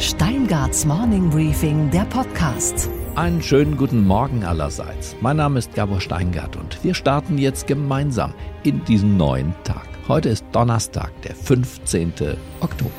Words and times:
Steingarts 0.00 0.86
Morning 0.86 1.28
Briefing, 1.28 1.90
der 1.90 2.06
Podcast. 2.06 2.88
Einen 3.16 3.42
schönen 3.42 3.76
guten 3.76 4.06
Morgen 4.06 4.44
allerseits. 4.44 5.14
Mein 5.20 5.36
Name 5.36 5.58
ist 5.58 5.74
Gabor 5.74 6.00
Steingart 6.00 6.56
und 6.56 6.82
wir 6.82 6.94
starten 6.94 7.36
jetzt 7.36 7.66
gemeinsam 7.66 8.32
in 8.62 8.82
diesen 8.86 9.18
neuen 9.18 9.54
Tag. 9.62 9.86
Heute 10.08 10.30
ist 10.30 10.46
Donnerstag, 10.52 11.12
der 11.20 11.34
15. 11.34 12.14
Oktober. 12.60 12.90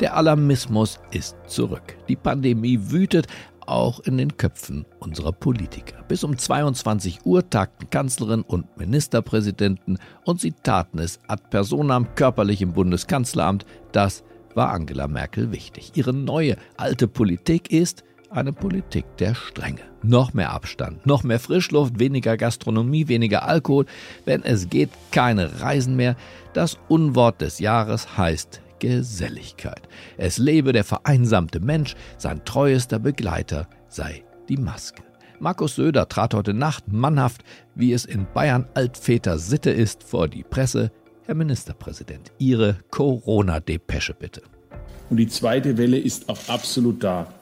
Der 0.00 0.16
Alarmismus 0.16 1.00
ist 1.10 1.36
zurück. 1.46 1.98
Die 2.08 2.16
Pandemie 2.16 2.78
wütet 2.80 3.26
auch 3.66 4.00
in 4.00 4.16
den 4.16 4.38
Köpfen 4.38 4.86
unserer 5.00 5.32
Politiker. 5.32 6.02
Bis 6.08 6.24
um 6.24 6.38
22 6.38 7.26
Uhr 7.26 7.50
tagten 7.50 7.90
Kanzlerin 7.90 8.40
und 8.40 8.78
Ministerpräsidenten 8.78 9.98
und 10.24 10.40
sie 10.40 10.52
taten 10.52 10.98
es 10.98 11.20
ad 11.28 11.42
personam 11.50 12.14
körperlich 12.14 12.62
im 12.62 12.72
Bundeskanzleramt. 12.72 13.66
Das 13.92 14.24
war 14.56 14.70
Angela 14.70 15.06
Merkel 15.06 15.52
wichtig. 15.52 15.92
Ihre 15.94 16.12
neue 16.12 16.56
alte 16.76 17.06
Politik 17.06 17.70
ist 17.70 18.02
eine 18.30 18.52
Politik 18.52 19.04
der 19.18 19.34
Strenge. 19.34 19.82
Noch 20.02 20.34
mehr 20.34 20.50
Abstand, 20.50 21.06
noch 21.06 21.22
mehr 21.22 21.38
Frischluft, 21.38 21.98
weniger 21.98 22.36
Gastronomie, 22.36 23.08
weniger 23.08 23.46
Alkohol. 23.46 23.86
Wenn 24.24 24.42
es 24.42 24.68
geht, 24.68 24.90
keine 25.10 25.60
Reisen 25.60 25.96
mehr. 25.96 26.16
Das 26.52 26.78
Unwort 26.88 27.40
des 27.40 27.58
Jahres 27.58 28.16
heißt 28.16 28.60
Geselligkeit. 28.78 29.88
Es 30.16 30.38
lebe 30.38 30.72
der 30.72 30.84
vereinsamte 30.84 31.60
Mensch, 31.60 31.94
sein 32.18 32.44
treuester 32.44 32.98
Begleiter 32.98 33.68
sei 33.88 34.24
die 34.48 34.56
Maske. 34.56 35.02
Markus 35.38 35.76
Söder 35.76 36.08
trat 36.08 36.34
heute 36.34 36.54
Nacht 36.54 36.88
mannhaft, 36.88 37.42
wie 37.74 37.92
es 37.92 38.04
in 38.04 38.26
Bayern 38.32 38.66
Altväter 38.74 39.38
Sitte 39.38 39.70
ist, 39.70 40.02
vor 40.02 40.28
die 40.28 40.42
Presse. 40.42 40.90
Herr 41.26 41.34
Ministerpräsident, 41.34 42.30
Ihre 42.38 42.76
Corona-Depesche 42.90 44.14
bitte. 44.14 44.42
Und 45.10 45.16
die 45.16 45.26
zweite 45.26 45.76
Welle 45.76 45.98
ist 45.98 46.28
auch 46.28 46.38
absolut 46.46 47.02
da. 47.02 47.32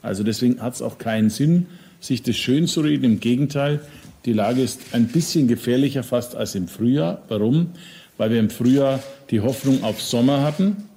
Also 0.00 0.24
deswegen 0.24 0.62
hat 0.62 0.72
es 0.74 0.80
auch 0.80 0.96
keinen 0.96 1.28
Sinn, 1.28 1.66
sich 2.00 2.22
das 2.22 2.36
schön 2.36 2.66
zu 2.66 2.80
reden. 2.80 3.04
Im 3.04 3.20
Gegenteil, 3.20 3.80
die 4.24 4.32
Lage 4.32 4.62
ist 4.62 4.80
ein 4.92 5.08
bisschen 5.08 5.46
gefährlicher 5.46 6.02
fast 6.02 6.34
als 6.34 6.54
im 6.54 6.68
Frühjahr. 6.68 7.20
Warum? 7.28 7.72
Weil 8.16 8.30
wir 8.30 8.40
im 8.40 8.48
Frühjahr 8.48 9.00
die 9.30 9.40
Hoffnung 9.40 9.84
auf 9.84 10.00
Sommer 10.00 10.42
hatten 10.42 10.88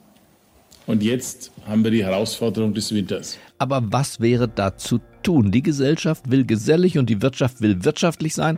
und 0.86 1.04
jetzt 1.04 1.52
haben 1.66 1.84
wir 1.84 1.92
die 1.92 2.06
Herausforderung 2.06 2.74
des 2.74 2.94
Winters. 2.94 3.38
Aber 3.58 3.84
was 3.92 4.22
wäre 4.22 4.48
da 4.48 4.78
zu 4.78 5.02
tun? 5.22 5.52
Die 5.52 5.62
Gesellschaft 5.62 6.32
will 6.32 6.46
gesellig 6.46 6.98
und 6.98 7.10
die 7.10 7.22
Wirtschaft 7.22 7.60
will 7.60 7.84
wirtschaftlich 7.84 8.34
sein. 8.34 8.58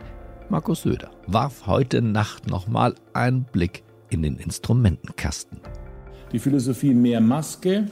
Markus 0.50 0.82
Söder 0.82 1.12
warf 1.28 1.68
heute 1.68 2.02
Nacht 2.02 2.50
nochmal 2.50 2.96
einen 3.12 3.44
Blick 3.44 3.84
in 4.10 4.22
den 4.22 4.36
Instrumentenkasten. 4.36 5.60
Die 6.32 6.40
Philosophie 6.40 6.92
mehr 6.92 7.20
Maske, 7.20 7.86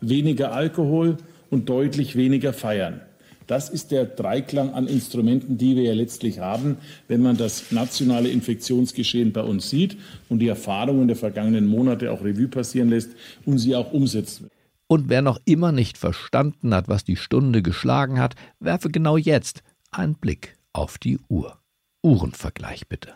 weniger 0.00 0.52
Alkohol 0.52 1.18
und 1.50 1.68
deutlich 1.68 2.16
weniger 2.16 2.54
Feiern. 2.54 3.02
Das 3.46 3.68
ist 3.68 3.90
der 3.90 4.06
Dreiklang 4.06 4.72
an 4.72 4.86
Instrumenten, 4.86 5.58
die 5.58 5.76
wir 5.76 5.82
ja 5.82 5.92
letztlich 5.92 6.38
haben, 6.38 6.78
wenn 7.06 7.20
man 7.20 7.36
das 7.36 7.70
nationale 7.70 8.30
Infektionsgeschehen 8.30 9.34
bei 9.34 9.42
uns 9.42 9.68
sieht 9.68 9.98
und 10.30 10.38
die 10.38 10.48
Erfahrungen 10.48 11.06
der 11.06 11.18
vergangenen 11.18 11.66
Monate 11.66 12.12
auch 12.12 12.24
Revue 12.24 12.48
passieren 12.48 12.88
lässt 12.88 13.10
und 13.44 13.58
sie 13.58 13.76
auch 13.76 13.92
umsetzt. 13.92 14.44
Und 14.86 15.10
wer 15.10 15.20
noch 15.20 15.38
immer 15.44 15.70
nicht 15.70 15.98
verstanden 15.98 16.74
hat, 16.74 16.88
was 16.88 17.04
die 17.04 17.16
Stunde 17.16 17.60
geschlagen 17.60 18.18
hat, 18.18 18.36
werfe 18.58 18.88
genau 18.88 19.18
jetzt 19.18 19.62
einen 19.90 20.14
Blick 20.14 20.56
auf 20.72 20.96
die 20.96 21.18
Uhr. 21.28 21.59
Uhrenvergleich 22.02 22.88
bitte. 22.88 23.10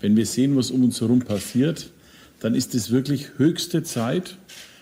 Wenn 0.00 0.16
wir 0.16 0.26
sehen, 0.26 0.56
was 0.56 0.70
um 0.70 0.84
uns 0.84 1.00
herum 1.00 1.20
passiert, 1.20 1.90
dann 2.40 2.54
ist 2.54 2.74
es 2.74 2.90
wirklich 2.90 3.38
höchste 3.38 3.82
Zeit, 3.82 4.36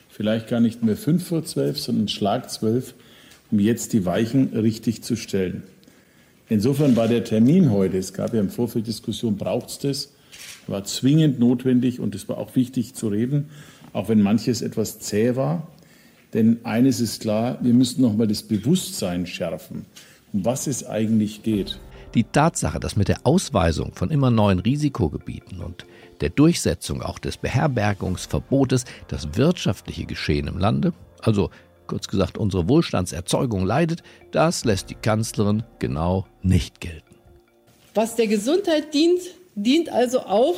vielleicht 0.09 0.49
gar 0.49 0.61
nicht 0.61 0.83
mehr 0.83 0.97
fünf 0.97 1.29
vor 1.29 1.45
zwölf, 1.45 1.79
sondern 1.79 2.09
Schlag 2.09 2.51
zwölf, 2.51 2.95
um 3.51 3.61
jetzt 3.61 3.93
die 3.93 4.05
Weichen 4.05 4.49
richtig 4.57 5.03
zu 5.03 5.17
stellen. 5.17 5.63
Insofern 6.49 6.97
war 6.97 7.07
der 7.07 7.23
Termin 7.23 7.71
heute, 7.71 7.99
es 7.99 8.13
gab 8.13 8.35
ja 8.35 8.41
im 8.41 8.51
Vorfeld 8.51 8.89
Diskussion, 8.89 9.37
braucht 9.37 9.71
es 9.71 9.79
das, 9.79 10.13
war 10.67 10.85
zwingend 10.85 11.39
notwendig 11.39 12.01
und 12.01 12.15
es 12.15 12.29
war 12.29 12.39
auch 12.39 12.57
wichtig 12.57 12.95
zu 12.95 13.09
reden, 13.09 13.51
auch 13.93 14.09
wenn 14.09 14.21
manches 14.21 14.63
etwas 14.63 14.99
zäh 14.99 15.37
war. 15.37 15.69
Denn 16.35 16.59
eines 16.65 17.01
ist 17.01 17.23
klar, 17.23 17.59
wir 17.61 17.75
müssen 17.75 18.03
nochmal 18.03 18.27
das 18.27 18.43
Bewusstsein 18.43 19.27
schärfen, 19.27 19.85
um 20.33 20.45
was 20.45 20.67
es 20.67 20.85
eigentlich 20.85 21.43
geht. 21.43 21.79
Die 22.15 22.25
Tatsache, 22.25 22.81
dass 22.81 22.97
mit 22.97 23.09
der 23.09 23.21
Ausweisung 23.23 23.93
von 23.95 24.11
immer 24.11 24.31
neuen 24.31 24.59
Risikogebieten 24.59 25.61
und 25.61 25.87
der 26.21 26.31
Durchsetzung 26.31 27.03
auch 27.03 27.21
des 27.21 27.37
Beherbergungsverbotes 27.37 28.85
das 29.09 29.37
wirtschaftliche 29.37 30.07
Geschehen 30.07 30.49
im 30.49 30.59
Lande, 30.59 30.93
also 31.23 31.51
kurz 31.87 32.09
gesagt 32.09 32.37
unsere 32.37 32.69
Wohlstandserzeugung 32.69 33.65
leidet, 33.65 34.03
das 34.33 34.65
lässt 34.65 34.91
die 34.91 34.97
Kanzlerin 34.97 35.63
genau 35.79 36.27
nicht 36.43 36.81
gelten. 36.81 37.15
Was 37.95 38.17
der 38.17 38.27
Gesundheit 38.27 38.93
dient, 38.93 39.21
dient 39.55 39.89
also 39.89 40.21
auch 40.21 40.57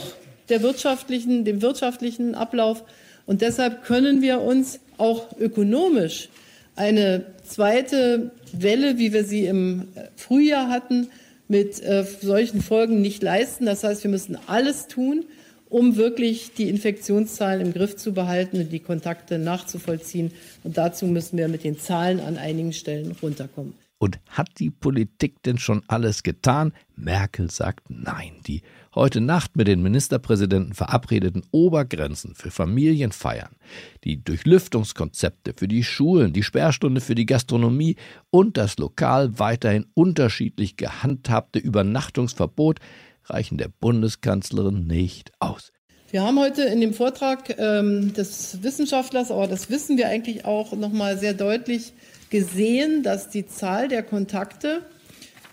der 0.48 0.62
wirtschaftlichen, 0.62 1.44
dem 1.44 1.62
wirtschaftlichen 1.62 2.34
Ablauf. 2.34 2.84
Und 3.26 3.41
deshalb 3.42 3.84
können 3.84 4.20
wir 4.22 4.41
uns 4.41 4.80
auch 4.98 5.38
ökonomisch 5.38 6.28
eine 6.76 7.26
zweite 7.44 8.32
Welle, 8.52 8.98
wie 8.98 9.12
wir 9.12 9.24
sie 9.24 9.46
im 9.46 9.88
Frühjahr 10.16 10.68
hatten, 10.68 11.08
mit 11.52 11.82
äh, 11.82 12.04
solchen 12.22 12.62
Folgen 12.62 13.02
nicht 13.02 13.22
leisten. 13.22 13.66
Das 13.66 13.84
heißt, 13.84 14.02
wir 14.04 14.10
müssen 14.10 14.38
alles 14.46 14.88
tun, 14.88 15.26
um 15.68 15.96
wirklich 15.96 16.54
die 16.54 16.70
Infektionszahlen 16.70 17.60
im 17.60 17.72
Griff 17.74 17.96
zu 17.96 18.14
behalten 18.14 18.58
und 18.58 18.72
die 18.72 18.80
Kontakte 18.80 19.38
nachzuvollziehen. 19.38 20.32
Und 20.64 20.78
dazu 20.78 21.06
müssen 21.06 21.36
wir 21.36 21.48
mit 21.48 21.62
den 21.62 21.78
Zahlen 21.78 22.20
an 22.20 22.38
einigen 22.38 22.72
Stellen 22.72 23.14
runterkommen. 23.22 23.74
Und 23.98 24.18
hat 24.28 24.48
die 24.58 24.70
Politik 24.70 25.42
denn 25.42 25.58
schon 25.58 25.82
alles 25.88 26.22
getan? 26.22 26.72
Merkel 26.96 27.50
sagt 27.50 27.91
nein. 27.91 28.32
Die 28.46 28.62
heute 28.94 29.20
Nacht 29.20 29.56
mit 29.56 29.69
den 29.69 29.82
Ministerpräsidenten 29.82 30.75
verabredeten 30.75 31.42
Obergrenzen 31.50 32.34
für 32.34 32.50
Familienfeiern, 32.50 33.56
die 34.04 34.22
Durchlüftungskonzepte 34.22 35.54
für 35.56 35.69
die 35.69 35.84
Schulen, 35.84 36.32
die 36.32 36.42
Sperrstunde 36.42 37.00
für 37.00 37.14
die 37.14 37.26
Gastronomie 37.26 37.97
und 38.30 38.56
das 38.56 38.78
lokal 38.78 39.38
weiterhin 39.38 39.86
unterschiedlich 39.94 40.76
gehandhabte 40.76 41.58
Übernachtungsverbot 41.58 42.80
reichen 43.25 43.58
der 43.58 43.69
Bundeskanzlerin 43.69 44.86
nicht 44.86 45.32
aus. 45.38 45.72
Wir 46.10 46.22
haben 46.22 46.38
heute 46.38 46.64
in 46.64 46.82
dem 46.82 46.92
Vortrag 46.92 47.59
ähm, 47.59 48.12
des 48.12 48.62
Wissenschaftlers, 48.62 49.30
aber 49.30 49.47
das 49.47 49.70
wissen 49.70 49.97
wir 49.97 50.09
eigentlich 50.09 50.44
auch 50.44 50.72
noch 50.72 50.92
mal 50.92 51.16
sehr 51.16 51.32
deutlich 51.32 51.94
gesehen, 52.28 53.03
dass 53.03 53.30
die 53.30 53.47
Zahl 53.47 53.88
der 53.88 54.03
Kontakte 54.03 54.82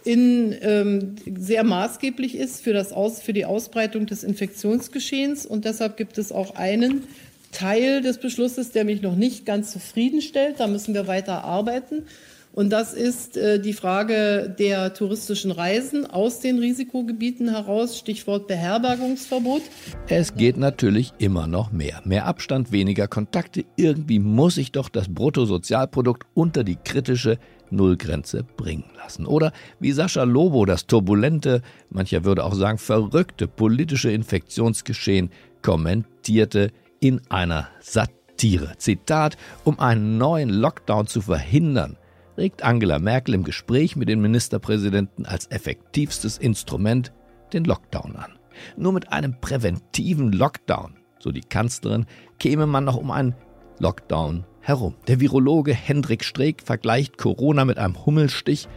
in, 0.04 0.56
ähm, 0.62 1.16
sehr 1.38 1.64
maßgeblich 1.64 2.36
ist 2.36 2.64
für, 2.64 2.74
das 2.74 2.94
Aus, 2.94 3.22
für 3.22 3.34
die 3.34 3.46
Ausbreitung 3.46 4.06
des 4.06 4.24
Infektionsgeschehens. 4.24 5.46
Und 5.46 5.66
deshalb 5.66 5.98
gibt 5.98 6.18
es 6.18 6.32
auch 6.32 6.56
einen 6.56 7.04
Teil 7.52 8.02
des 8.02 8.20
Beschlusses, 8.20 8.72
der 8.72 8.86
mich 8.86 9.02
noch 9.02 9.16
nicht 9.16 9.46
ganz 9.46 9.72
zufriedenstellt. 9.72 10.60
Da 10.60 10.68
müssen 10.68 10.94
wir 10.94 11.08
weiter 11.08 11.44
arbeiten. 11.44 12.04
Und 12.52 12.72
das 12.72 12.94
ist 12.94 13.38
äh, 13.38 13.60
die 13.60 13.74
Frage 13.74 14.54
der 14.58 14.94
touristischen 14.94 15.52
Reisen 15.52 16.06
aus 16.06 16.40
den 16.40 16.60
Risikogebieten 16.60 17.50
heraus, 17.50 17.98
Stichwort 17.98 18.48
Beherbergungsverbot. 18.48 19.62
Es 20.08 20.34
geht 20.34 20.58
natürlich 20.58 21.14
immer 21.20 21.48
noch 21.48 21.72
mehr. 21.72 22.02
Mehr 22.06 22.26
Abstand, 22.26 22.72
weniger 22.72 23.08
Kontakte. 23.08 23.66
Irgendwie 23.76 24.20
muss 24.20 24.56
sich 24.56 24.72
doch 24.72 24.90
das 24.90 25.08
Bruttosozialprodukt 25.08 26.26
unter 26.34 26.64
die 26.64 26.76
kritische 26.76 27.38
Nullgrenze 27.72 28.44
bringen 28.58 28.90
lassen. 28.98 29.26
Oder 29.26 29.54
wie 29.80 29.92
Sascha 29.92 30.24
Lobo 30.24 30.66
das 30.66 30.88
turbulente, 30.88 31.62
mancher 31.90 32.26
würde 32.26 32.44
auch 32.44 32.56
sagen 32.56 32.78
verrückte 32.80 33.48
politische 33.48 34.12
Infektionsgeschehen 34.12 35.30
kommentierte 35.62 36.72
in 37.00 37.22
einer 37.30 37.70
Satire. 37.80 38.74
Zitat, 38.78 39.38
um 39.64 39.80
einen 39.80 40.18
neuen 40.18 40.50
Lockdown 40.50 41.08
zu 41.08 41.22
verhindern, 41.22 41.98
regt 42.40 42.64
Angela 42.64 43.00
Merkel 43.00 43.36
im 43.36 43.44
Gespräch 43.44 43.96
mit 43.96 44.10
den 44.10 44.22
Ministerpräsidenten 44.22 45.26
als 45.26 45.48
effektivstes 45.48 46.38
Instrument 46.38 47.14
den 47.54 47.66
Lockdown 47.66 48.16
an. 48.16 48.40
Nur 48.78 48.94
mit 48.94 49.12
einem 49.12 49.40
präventiven 49.40 50.32
Lockdown, 50.32 50.96
so 51.20 51.32
die 51.32 51.42
Kanzlerin, 51.42 52.06
käme 52.40 52.66
man 52.66 52.86
noch 52.86 52.96
um 52.96 53.12
einen 53.12 53.36
Lockdown 53.80 54.46
herum. 54.62 54.96
Der 55.08 55.20
Virologe 55.20 55.74
Hendrik 55.74 56.24
Streeck 56.24 56.64
vergleicht 56.64 57.18
Corona 57.18 57.66
mit 57.66 57.78
einem 57.78 58.06
Hummelstich. 58.06 58.68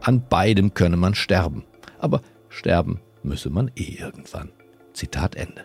An 0.00 0.26
beidem 0.28 0.74
könne 0.74 0.96
man 0.96 1.14
sterben. 1.14 1.64
Aber 1.98 2.22
sterben 2.48 3.00
müsse 3.22 3.50
man 3.50 3.70
eh 3.76 3.96
irgendwann. 4.00 4.50
Zitat 4.92 5.36
Ende. 5.36 5.64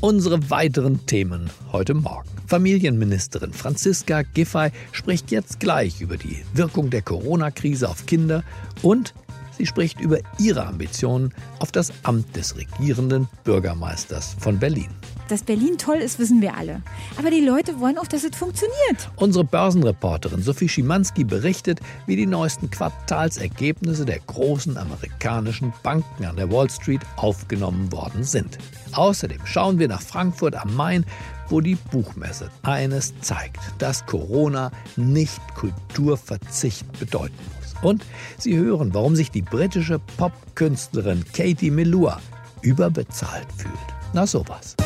Unsere 0.00 0.48
weiteren 0.48 1.04
Themen 1.06 1.50
heute 1.72 1.92
Morgen. 1.92 2.28
Familienministerin 2.46 3.52
Franziska 3.52 4.22
Giffey 4.22 4.70
spricht 4.92 5.32
jetzt 5.32 5.58
gleich 5.58 6.00
über 6.00 6.16
die 6.16 6.44
Wirkung 6.54 6.88
der 6.88 7.02
Corona-Krise 7.02 7.88
auf 7.88 8.06
Kinder 8.06 8.44
und 8.82 9.12
Sie 9.58 9.66
spricht 9.66 10.00
über 10.00 10.18
ihre 10.38 10.64
Ambitionen 10.64 11.34
auf 11.58 11.72
das 11.72 11.92
Amt 12.04 12.36
des 12.36 12.56
regierenden 12.56 13.28
Bürgermeisters 13.42 14.36
von 14.38 14.60
Berlin. 14.60 14.86
Dass 15.28 15.42
Berlin 15.42 15.76
toll 15.76 15.96
ist, 15.96 16.20
wissen 16.20 16.40
wir 16.40 16.56
alle. 16.56 16.80
Aber 17.18 17.30
die 17.30 17.44
Leute 17.44 17.80
wollen 17.80 17.98
auch, 17.98 18.06
dass 18.06 18.22
es 18.22 18.36
funktioniert. 18.36 19.10
Unsere 19.16 19.44
Börsenreporterin 19.44 20.42
Sophie 20.42 20.68
Schimanski 20.68 21.24
berichtet, 21.24 21.80
wie 22.06 22.14
die 22.14 22.24
neuesten 22.24 22.70
Quartalsergebnisse 22.70 24.06
der 24.06 24.20
großen 24.20 24.78
amerikanischen 24.78 25.72
Banken 25.82 26.24
an 26.24 26.36
der 26.36 26.50
Wall 26.52 26.70
Street 26.70 27.02
aufgenommen 27.16 27.90
worden 27.90 28.22
sind. 28.22 28.58
Außerdem 28.92 29.40
schauen 29.44 29.78
wir 29.78 29.88
nach 29.88 30.02
Frankfurt 30.02 30.56
am 30.56 30.74
Main, 30.74 31.04
wo 31.48 31.60
die 31.60 31.76
Buchmesse 31.76 32.50
eines 32.62 33.18
zeigt, 33.20 33.60
dass 33.78 34.04
Corona 34.06 34.70
nicht 34.96 35.40
Kulturverzicht 35.54 36.98
bedeuten 36.98 37.34
muss. 37.56 37.74
Und 37.82 38.04
Sie 38.38 38.56
hören, 38.56 38.92
warum 38.92 39.16
sich 39.16 39.30
die 39.30 39.42
britische 39.42 39.98
Popkünstlerin 40.16 41.24
Katie 41.32 41.70
Melua 41.70 42.20
überbezahlt 42.62 43.46
fühlt. 43.56 43.74
Na 44.12 44.26
sowas. 44.26 44.76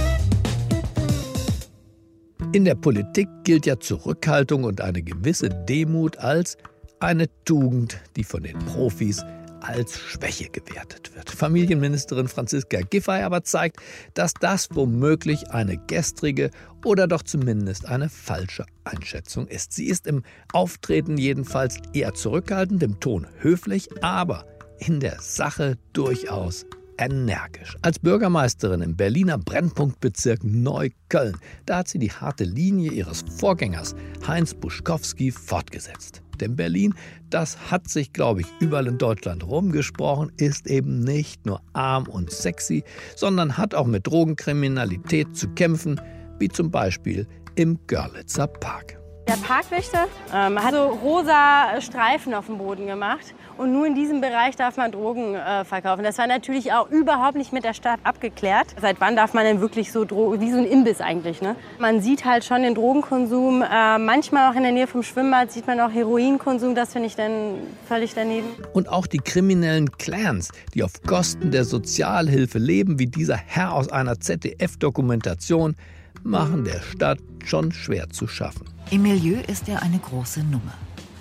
In 2.53 2.67
der 2.67 2.75
Politik 2.75 3.29
gilt 3.45 3.65
ja 3.65 3.81
Zurückhaltung 3.81 4.65
und 4.65 4.83
eine 4.83 5.03
gewisse 5.03 5.49
Demut 5.49 6.19
als 6.19 6.59
eine 7.01 7.27
Tugend, 7.45 7.99
die 8.17 8.25
von 8.25 8.43
den 8.43 8.59
Profis 8.59 9.25
als 9.63 9.99
Schwäche 9.99 10.49
gewertet 10.49 11.15
wird. 11.15 11.31
Familienministerin 11.31 12.29
Franziska 12.29 12.81
Giffey 12.81 13.23
aber 13.23 13.45
zeigt, 13.45 13.77
dass 14.15 14.35
das 14.35 14.69
womöglich 14.73 15.51
eine 15.51 15.79
gestrige 15.87 16.51
oder 16.85 17.07
doch 17.07 17.23
zumindest 17.23 17.87
eine 17.87 18.09
falsche 18.09 18.67
Einschätzung 18.85 19.47
ist. 19.47 19.73
Sie 19.73 19.87
ist 19.87 20.07
im 20.07 20.23
Auftreten 20.53 21.17
jedenfalls 21.17 21.77
eher 21.93 22.15
zurückhaltend, 22.15 22.83
im 22.83 23.01
Ton 23.01 23.27
höflich, 23.39 23.89
aber 24.03 24.47
in 24.79 25.01
der 25.01 25.21
Sache 25.21 25.79
durchaus 25.93 26.67
energisch. 27.05 27.77
Als 27.83 27.99
Bürgermeisterin 27.99 28.83
im 28.83 28.97
Berliner 28.97 29.39
Brennpunktbezirk 29.39 30.45
Neukölln, 30.45 31.37
da 31.67 31.79
hat 31.79 31.89
sie 31.89 31.99
die 31.99 32.13
harte 32.13 32.45
Linie 32.45 32.93
ihres 32.93 33.25
Vorgängers 33.39 33.95
Heinz 34.27 34.55
Buschkowski 34.55 35.33
fortgesetzt. 35.33 36.23
Denn 36.41 36.57
Berlin, 36.57 36.95
das 37.31 37.71
hat 37.71 37.89
sich, 37.89 38.13
glaube 38.13 38.41
ich, 38.41 38.47
überall 38.61 38.87
in 38.87 38.99
Deutschland 38.99 39.47
rumgesprochen, 39.47 40.33
ist 40.37 40.67
eben 40.67 41.01
nicht 41.01 41.47
nur 41.47 41.61
arm 41.73 42.09
und 42.09 42.31
sexy, 42.31 42.85
sondern 43.17 43.59
hat 43.59 43.75
auch 43.75 43.87
mit 43.87 44.07
Drogenkriminalität 44.07 45.37
zu 45.37 45.49
kämpfen, 45.51 46.01
wie 46.39 46.49
zum 46.49 46.71
Beispiel 46.71 47.27
im 47.55 47.79
Görlitzer 47.87 48.47
Park. 48.47 49.02
Der 49.33 49.39
Parkwächter 49.39 50.09
ähm, 50.35 50.63
hat 50.63 50.75
so 50.75 50.89
rosa 50.89 51.81
Streifen 51.81 52.35
auf 52.35 52.47
dem 52.47 52.59
Boden 52.59 52.87
gemacht 52.87 53.33
und 53.57 53.73
nur 53.73 53.87
in 53.87 53.95
diesem 53.95 54.21
Bereich 54.21 54.57
darf 54.57 54.77
man 54.77 54.93
Drogen 54.93 55.35
äh, 55.37 55.65
verkaufen. 55.65 56.05
Das 56.05 56.19
war 56.19 56.27
natürlich 56.27 56.75
auch 56.75 56.91
überhaupt 56.91 57.39
nicht 57.39 57.51
mit 57.51 57.65
der 57.65 57.73
Stadt 57.73 57.99
abgeklärt. 58.05 58.67
Seit 58.79 59.01
wann 59.01 59.17
darf 59.17 59.33
man 59.33 59.45
denn 59.45 59.63
wirklich 59.63 59.91
so 59.91 60.05
Drogen, 60.05 60.39
wie 60.43 60.51
so 60.51 60.59
ein 60.59 60.67
Imbiss 60.67 61.01
eigentlich, 61.01 61.41
ne? 61.41 61.57
Man 61.79 62.03
sieht 62.03 62.27
halt 62.27 62.45
schon 62.45 62.61
den 62.61 62.75
Drogenkonsum, 62.75 63.63
äh, 63.63 63.97
manchmal 63.97 64.53
auch 64.53 64.55
in 64.55 64.65
der 64.65 64.73
Nähe 64.73 64.87
vom 64.87 65.03
Schwimmbad 65.03 65.51
sieht 65.51 65.67
man 65.67 65.81
auch 65.81 65.91
Heroinkonsum, 65.91 66.75
das 66.75 66.93
finde 66.93 67.07
ich 67.07 67.17
dann 67.17 67.55
völlig 67.89 68.13
daneben. 68.13 68.49
Und 68.75 68.91
auch 68.91 69.07
die 69.07 69.17
kriminellen 69.17 69.93
Clans, 69.93 70.51
die 70.75 70.83
auf 70.83 70.93
Kosten 71.07 71.51
der 71.53 71.65
Sozialhilfe 71.65 72.59
leben, 72.59 72.99
wie 72.99 73.07
dieser 73.07 73.37
Herr 73.37 73.73
aus 73.73 73.91
einer 73.91 74.21
ZDF-Dokumentation, 74.21 75.75
machen 76.23 76.65
der 76.65 76.81
Stadt 76.81 77.19
schon 77.45 77.73
schwer 77.73 78.09
zu 78.11 78.27
schaffen. 78.27 78.67
Im 78.91 79.03
Milieu 79.03 79.39
ist 79.49 79.69
er 79.69 79.83
eine 79.83 79.99
große 79.99 80.41
Nummer. 80.45 80.75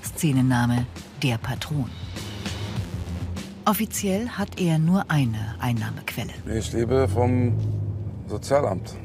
Szenenname 0.04 0.86
Der 1.24 1.38
Patron. 1.38 1.90
Offiziell 3.66 4.28
hat 4.28 4.60
er 4.60 4.80
nur 4.80 5.10
eine 5.10 5.56
Einnahmequelle. 5.60 6.34
Ich 6.54 6.74
lebe 6.74 7.08
vom 7.08 7.54
Sozialamt. 8.28 8.96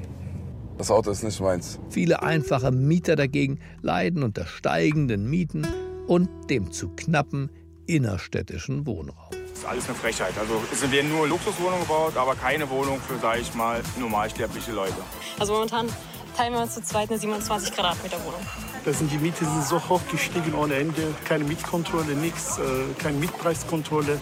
Das 0.78 0.90
Auto 0.90 1.10
ist 1.10 1.22
nicht 1.22 1.40
meins. 1.40 1.78
Viele 1.90 2.22
einfache 2.22 2.70
Mieter 2.70 3.16
dagegen 3.16 3.58
leiden 3.82 4.22
unter 4.22 4.46
steigenden 4.46 5.28
Mieten 5.28 5.66
und 6.06 6.28
dem 6.50 6.72
zu 6.72 6.88
knappen 6.90 7.50
innerstädtischen 7.86 8.86
Wohnraum. 8.86 9.30
Das 9.56 9.64
ist 9.64 9.70
alles 9.70 9.88
eine 9.88 9.94
Frechheit. 9.94 10.34
Also 10.38 10.62
es 10.70 10.92
werden 10.92 11.10
nur 11.10 11.26
Luxuswohnungen 11.26 11.80
gebaut, 11.80 12.14
aber 12.18 12.34
keine 12.34 12.68
Wohnung 12.68 13.00
für, 13.00 13.16
sage 13.18 13.40
ich 13.40 13.54
mal, 13.54 13.80
normalsterbliche 13.98 14.70
Leute. 14.72 14.92
Also 15.38 15.54
momentan 15.54 15.88
teilen 16.36 16.52
wir 16.52 16.60
uns 16.60 16.74
zu 16.74 16.82
zweit 16.82 17.08
eine 17.08 17.18
27 17.18 17.72
Quadratmeter 17.72 18.18
Wohnung. 18.26 18.40
Da 18.84 18.92
sind 18.92 19.10
die 19.10 19.16
Miete 19.16 19.46
sind 19.46 19.64
so 19.64 19.80
hoch 19.88 20.02
gestiegen 20.10 20.52
ohne 20.54 20.74
Ende. 20.74 21.14
Keine 21.24 21.44
Mietkontrolle, 21.44 22.14
nichts, 22.16 22.58
äh, 22.58 22.62
keine 22.98 23.16
Mietpreiskontrolle. 23.16 24.18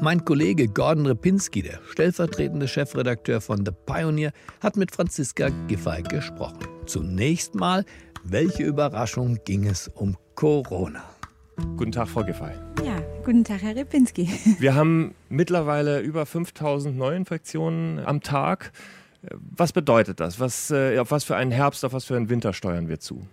Mein 0.00 0.24
Kollege 0.24 0.66
Gordon 0.66 1.06
Repinski, 1.06 1.62
der 1.62 1.78
stellvertretende 1.92 2.66
Chefredakteur 2.66 3.40
von 3.40 3.64
The 3.64 3.70
Pioneer, 3.86 4.32
hat 4.60 4.76
mit 4.76 4.90
Franziska 4.90 5.50
Giffey 5.68 6.02
gesprochen. 6.02 6.66
Zunächst 6.86 7.54
mal, 7.54 7.84
welche 8.24 8.64
Überraschung 8.64 9.38
ging 9.44 9.68
es 9.68 9.86
um 9.86 10.16
Corona? 10.34 11.04
Guten 11.76 11.92
Tag, 11.92 12.08
Frau 12.08 12.24
Giffey. 12.24 12.52
Ja, 12.84 12.96
guten 13.28 13.44
Tag, 13.44 13.60
Herr 13.60 13.76
Repinski. 13.76 14.26
Wir 14.58 14.74
haben 14.74 15.14
mittlerweile 15.28 16.00
über 16.00 16.24
5000 16.24 16.96
Neuinfektionen 16.96 17.98
am 17.98 18.22
Tag. 18.22 18.72
Was 19.54 19.74
bedeutet 19.74 20.18
das? 20.18 20.40
Was, 20.40 20.70
äh, 20.70 20.98
auf 20.98 21.10
was 21.10 21.24
für 21.24 21.36
einen 21.36 21.50
Herbst, 21.50 21.84
auf 21.84 21.92
was 21.92 22.06
für 22.06 22.16
einen 22.16 22.30
Winter 22.30 22.54
steuern 22.54 22.88
wir 22.88 23.00
zu? 23.00 23.26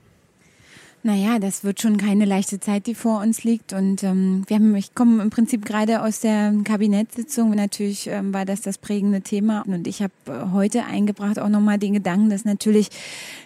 Naja, 1.06 1.38
das 1.38 1.64
wird 1.64 1.84
schon 1.84 1.98
keine 1.98 2.26
leichte 2.26 2.60
Zeit, 2.60 2.88
die 2.88 2.96
vor 2.96 3.22
uns 3.22 3.44
liegt. 3.44 3.74
Und 3.74 4.02
ähm, 4.02 4.42
wir 4.48 4.56
haben, 4.56 4.76
ich 4.76 4.96
komme 4.96 5.22
im 5.22 5.30
Prinzip 5.30 5.64
gerade 5.64 6.02
aus 6.02 6.20
der 6.20 6.52
Kabinettssitzung. 6.64 7.52
Natürlich 7.52 8.08
ähm, 8.08 8.34
war 8.34 8.44
das 8.44 8.62
das 8.62 8.80
prägende 8.80 9.22
Thema. 9.22 9.62
Und 9.68 9.86
ich 9.86 10.02
habe 10.02 10.14
äh, 10.26 10.52
heute 10.52 10.86
eingebracht 10.86 11.38
auch 11.38 11.50
nochmal 11.50 11.78
den 11.78 11.94
Gedanken, 11.94 12.32
dass 12.32 12.44
natürlich 12.44 12.90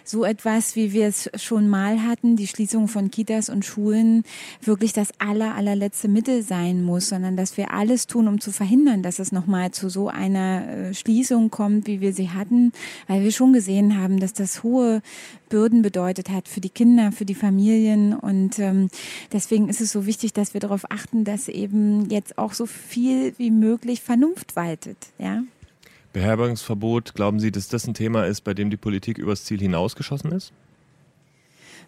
so 0.04 0.24
etwas, 0.24 0.74
wie 0.74 0.94
wir 0.94 1.06
es 1.06 1.30
schon 1.34 1.68
mal 1.68 2.02
hatten, 2.02 2.34
die 2.34 2.46
Schließung 2.46 2.88
von 2.88 3.10
Kitas 3.10 3.50
und 3.50 3.62
Schulen, 3.66 4.24
wirklich 4.62 4.94
das 4.94 5.12
aller, 5.18 5.54
allerletzte 5.54 6.08
Mittel 6.08 6.42
sein 6.42 6.82
muss, 6.82 7.10
sondern 7.10 7.36
dass 7.36 7.58
wir 7.58 7.74
alles 7.74 8.06
tun, 8.06 8.26
um 8.26 8.40
zu 8.40 8.52
verhindern, 8.52 9.02
dass 9.02 9.18
es 9.18 9.32
nochmal 9.32 9.70
zu 9.70 9.90
so 9.90 10.08
einer 10.08 10.66
äh, 10.66 10.94
Schließung 10.94 11.50
kommt, 11.50 11.86
wie 11.86 12.00
wir 12.00 12.14
sie 12.14 12.30
hatten, 12.30 12.72
weil 13.06 13.22
wir 13.22 13.32
schon 13.32 13.52
gesehen 13.52 14.00
haben, 14.00 14.18
dass 14.18 14.32
das 14.32 14.62
hohe 14.62 15.02
Bürden 15.50 15.82
bedeutet 15.82 16.30
hat 16.30 16.48
für 16.48 16.62
die 16.62 16.70
Kinder, 16.70 17.12
für 17.12 17.26
die 17.26 17.34
Familien. 17.34 18.14
Und 18.14 18.58
ähm, 18.58 18.88
deswegen 19.32 19.68
ist 19.68 19.82
es 19.82 19.92
so 19.92 20.06
wichtig, 20.06 20.32
dass 20.32 20.54
wir 20.54 20.60
darauf 20.60 20.90
achten, 20.90 21.24
dass 21.24 21.48
eben 21.48 22.08
jetzt 22.08 22.38
auch 22.38 22.54
so 22.54 22.64
viel 22.64 23.34
wie 23.36 23.50
möglich 23.50 24.00
Vernunft 24.00 24.56
waltet. 24.56 24.96
Ja? 25.18 25.42
Beherbergungsverbot, 26.14 27.14
glauben 27.14 27.38
Sie, 27.38 27.50
dass 27.50 27.68
das 27.68 27.86
ein 27.86 27.92
Thema 27.92 28.26
ist, 28.26 28.40
bei 28.40 28.54
dem 28.54 28.70
die 28.70 28.78
Politik 28.78 29.18
übers 29.18 29.44
Ziel 29.44 29.60
hinausgeschossen 29.60 30.32
ist? 30.32 30.52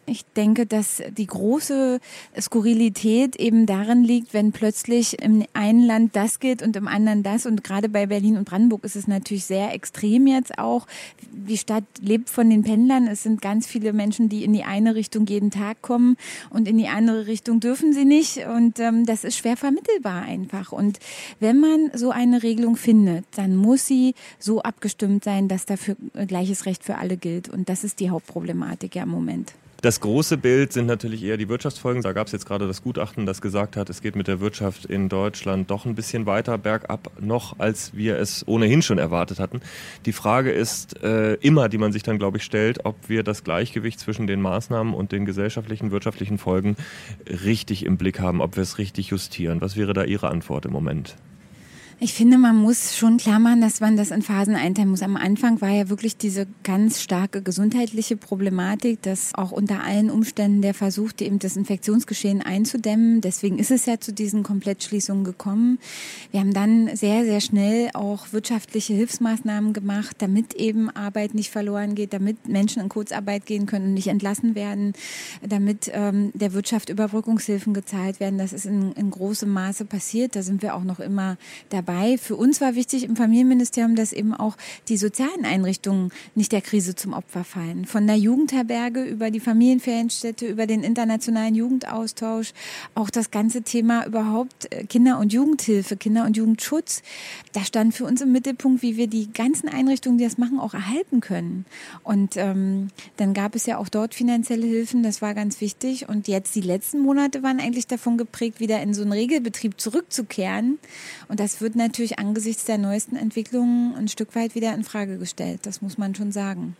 Ich 0.04 0.24
denke, 0.24 0.66
dass 0.66 1.00
die 1.16 1.28
große 1.28 2.00
Skurrilität 2.38 3.36
eben 3.36 3.66
darin 3.66 4.02
liegt, 4.02 4.34
wenn 4.34 4.50
plötzlich 4.50 5.22
im 5.22 5.44
einen 5.52 5.86
Land 5.86 6.16
das 6.16 6.40
geht 6.40 6.60
und 6.60 6.74
im 6.74 6.88
anderen 6.88 7.22
das. 7.22 7.46
Und 7.46 7.62
gerade 7.62 7.88
bei 7.88 8.06
Berlin 8.06 8.36
und 8.36 8.44
Brandenburg 8.44 8.82
ist 8.82 8.96
es 8.96 9.06
natürlich 9.06 9.44
sehr 9.44 9.72
extrem 9.72 10.26
jetzt 10.26 10.58
auch. 10.58 10.88
Die 11.30 11.56
Stadt 11.56 11.84
lebt 12.00 12.30
von 12.30 12.50
den 12.50 12.64
Pendlern. 12.64 13.06
Es 13.06 13.22
sind 13.22 13.40
ganz 13.40 13.68
viele 13.68 13.92
Menschen, 13.92 14.28
die 14.28 14.42
in 14.42 14.52
die 14.52 14.64
eine 14.64 14.96
Richtung 14.96 15.24
jeden 15.26 15.52
Tag 15.52 15.82
kommen 15.82 16.16
und 16.50 16.66
in 16.66 16.78
die 16.78 16.88
andere 16.88 17.28
Richtung 17.28 17.60
dürfen 17.60 17.92
sie 17.92 18.04
nicht. 18.04 18.38
Und 18.38 18.80
ähm, 18.80 19.06
das 19.06 19.22
ist 19.22 19.36
schwer 19.36 19.56
vermittelbar 19.56 20.22
einfach. 20.22 20.72
Und 20.72 20.98
wenn 21.38 21.60
man 21.60 21.92
so 21.94 22.10
eine 22.10 22.42
Regelung 22.42 22.74
findet, 22.74 23.24
dann 23.36 23.54
muss 23.54 23.86
sie 23.86 24.16
so 24.40 24.62
abgestimmt 24.62 25.22
sein, 25.22 25.46
dass 25.46 25.64
dafür 25.64 25.94
gleiches 26.26 26.66
Recht 26.66 26.82
für 26.82 26.96
alle 26.96 27.16
gilt. 27.16 27.48
Und 27.48 27.68
das 27.68 27.84
ist 27.84 28.00
die 28.00 28.10
Hauptproblematik 28.10 28.96
ja 28.96 29.04
im 29.04 29.10
Moment. 29.10 29.52
Das 29.82 29.98
große 29.98 30.36
Bild 30.36 30.72
sind 30.72 30.86
natürlich 30.86 31.24
eher 31.24 31.36
die 31.36 31.48
Wirtschaftsfolgen. 31.48 32.02
Da 32.02 32.12
gab 32.12 32.28
es 32.28 32.32
jetzt 32.32 32.46
gerade 32.46 32.68
das 32.68 32.82
Gutachten, 32.82 33.26
das 33.26 33.40
gesagt 33.40 33.76
hat, 33.76 33.90
es 33.90 34.00
geht 34.00 34.14
mit 34.14 34.28
der 34.28 34.38
Wirtschaft 34.38 34.84
in 34.84 35.08
Deutschland 35.08 35.72
doch 35.72 35.86
ein 35.86 35.96
bisschen 35.96 36.24
weiter 36.24 36.56
bergab 36.56 37.10
noch, 37.20 37.58
als 37.58 37.92
wir 37.92 38.16
es 38.16 38.46
ohnehin 38.46 38.82
schon 38.82 38.98
erwartet 38.98 39.40
hatten. 39.40 39.60
Die 40.06 40.12
Frage 40.12 40.52
ist 40.52 41.02
äh, 41.02 41.34
immer, 41.34 41.68
die 41.68 41.78
man 41.78 41.90
sich 41.90 42.04
dann, 42.04 42.20
glaube 42.20 42.36
ich, 42.36 42.44
stellt, 42.44 42.84
ob 42.84 42.94
wir 43.08 43.24
das 43.24 43.42
Gleichgewicht 43.42 43.98
zwischen 43.98 44.28
den 44.28 44.40
Maßnahmen 44.40 44.94
und 44.94 45.10
den 45.10 45.24
gesellschaftlichen, 45.24 45.90
wirtschaftlichen 45.90 46.38
Folgen 46.38 46.76
richtig 47.28 47.84
im 47.84 47.96
Blick 47.96 48.20
haben, 48.20 48.40
ob 48.40 48.54
wir 48.54 48.62
es 48.62 48.78
richtig 48.78 49.08
justieren. 49.08 49.60
Was 49.60 49.76
wäre 49.76 49.94
da 49.94 50.04
Ihre 50.04 50.30
Antwort 50.30 50.64
im 50.64 50.70
Moment? 50.70 51.16
Ich 52.04 52.14
finde, 52.14 52.36
man 52.36 52.56
muss 52.56 52.96
schon 52.96 53.16
klar 53.16 53.38
machen, 53.38 53.60
dass 53.60 53.78
man 53.78 53.96
das 53.96 54.10
in 54.10 54.22
Phasen 54.22 54.56
einteilen 54.56 54.90
muss. 54.90 55.02
Am 55.02 55.16
Anfang 55.16 55.60
war 55.60 55.68
ja 55.68 55.88
wirklich 55.88 56.16
diese 56.16 56.48
ganz 56.64 57.00
starke 57.00 57.42
gesundheitliche 57.42 58.16
Problematik, 58.16 59.00
dass 59.02 59.32
auch 59.36 59.52
unter 59.52 59.84
allen 59.84 60.10
Umständen 60.10 60.62
der 60.62 60.74
Versuch, 60.74 61.12
eben 61.20 61.38
das 61.38 61.56
Infektionsgeschehen 61.56 62.42
einzudämmen. 62.42 63.20
Deswegen 63.20 63.56
ist 63.60 63.70
es 63.70 63.86
ja 63.86 64.00
zu 64.00 64.12
diesen 64.12 64.42
Komplettschließungen 64.42 65.22
gekommen. 65.22 65.78
Wir 66.32 66.40
haben 66.40 66.52
dann 66.52 66.90
sehr, 66.96 67.22
sehr 67.24 67.40
schnell 67.40 67.90
auch 67.94 68.32
wirtschaftliche 68.32 68.94
Hilfsmaßnahmen 68.94 69.72
gemacht, 69.72 70.16
damit 70.18 70.54
eben 70.54 70.90
Arbeit 70.90 71.34
nicht 71.34 71.52
verloren 71.52 71.94
geht, 71.94 72.14
damit 72.14 72.48
Menschen 72.48 72.82
in 72.82 72.88
Kurzarbeit 72.88 73.46
gehen 73.46 73.66
können 73.66 73.86
und 73.86 73.94
nicht 73.94 74.08
entlassen 74.08 74.56
werden, 74.56 74.94
damit 75.48 75.88
ähm, 75.94 76.32
der 76.34 76.52
Wirtschaft 76.52 76.88
Überbrückungshilfen 76.88 77.74
gezahlt 77.74 78.18
werden. 78.18 78.38
Das 78.38 78.52
ist 78.52 78.66
in, 78.66 78.90
in 78.94 79.12
großem 79.12 79.48
Maße 79.48 79.84
passiert. 79.84 80.34
Da 80.34 80.42
sind 80.42 80.62
wir 80.62 80.74
auch 80.74 80.82
noch 80.82 80.98
immer 80.98 81.36
dabei 81.68 81.91
dabei. 81.92 82.18
Für 82.18 82.36
uns 82.36 82.60
war 82.60 82.74
wichtig 82.74 83.04
im 83.04 83.16
Familienministerium, 83.16 83.96
dass 83.96 84.12
eben 84.12 84.34
auch 84.34 84.56
die 84.88 84.96
sozialen 84.96 85.44
Einrichtungen 85.44 86.10
nicht 86.34 86.52
der 86.52 86.60
Krise 86.60 86.94
zum 86.94 87.12
Opfer 87.12 87.44
fallen. 87.44 87.84
Von 87.84 88.06
der 88.06 88.16
Jugendherberge 88.16 89.02
über 89.04 89.30
die 89.30 89.40
Familienferienstätte, 89.40 90.46
über 90.46 90.66
den 90.66 90.82
internationalen 90.82 91.54
Jugendaustausch, 91.54 92.52
auch 92.94 93.10
das 93.10 93.30
ganze 93.30 93.62
Thema 93.62 94.06
überhaupt 94.06 94.72
äh, 94.72 94.84
Kinder- 94.84 95.18
und 95.18 95.32
Jugendhilfe, 95.32 95.96
Kinder- 95.96 96.24
und 96.24 96.36
Jugendschutz. 96.36 97.02
Da 97.52 97.64
stand 97.64 97.94
für 97.94 98.04
uns 98.04 98.20
im 98.20 98.32
Mittelpunkt, 98.32 98.82
wie 98.82 98.96
wir 98.96 99.06
die 99.06 99.32
ganzen 99.32 99.68
Einrichtungen, 99.68 100.18
die 100.18 100.24
das 100.24 100.38
machen, 100.38 100.58
auch 100.58 100.74
erhalten 100.74 101.20
können. 101.20 101.64
Und 102.02 102.36
ähm, 102.36 102.88
dann 103.16 103.34
gab 103.34 103.54
es 103.54 103.66
ja 103.66 103.78
auch 103.78 103.88
dort 103.88 104.14
finanzielle 104.14 104.66
Hilfen, 104.66 105.02
das 105.02 105.22
war 105.22 105.34
ganz 105.34 105.60
wichtig. 105.60 106.08
Und 106.08 106.28
jetzt 106.28 106.54
die 106.54 106.60
letzten 106.60 107.00
Monate 107.00 107.42
waren 107.42 107.60
eigentlich 107.60 107.86
davon 107.86 108.16
geprägt, 108.16 108.60
wieder 108.60 108.80
in 108.80 108.94
so 108.94 109.02
einen 109.02 109.12
Regelbetrieb 109.12 109.80
zurückzukehren. 109.80 110.78
Und 111.28 111.40
das 111.40 111.60
wird 111.60 111.71
natürlich 111.76 112.18
angesichts 112.18 112.64
der 112.64 112.78
neuesten 112.78 113.16
Entwicklungen 113.16 113.94
ein 113.96 114.08
Stück 114.08 114.34
weit 114.34 114.54
wieder 114.54 114.74
in 114.74 114.84
Frage 114.84 115.18
gestellt. 115.18 115.60
Das 115.64 115.82
muss 115.82 115.98
man 115.98 116.14
schon 116.14 116.32
sagen. 116.32 116.76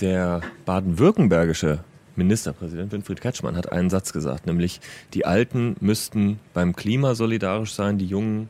Der 0.00 0.42
baden-württembergische 0.64 1.84
Ministerpräsident 2.16 2.92
Winfried 2.92 3.20
Kretschmann 3.20 3.56
hat 3.56 3.72
einen 3.72 3.90
Satz 3.90 4.12
gesagt, 4.12 4.46
nämlich 4.46 4.80
die 5.14 5.24
Alten 5.24 5.76
müssten 5.80 6.40
beim 6.52 6.74
Klima 6.76 7.14
solidarisch 7.14 7.72
sein, 7.72 7.98
die 7.98 8.06
Jungen 8.06 8.48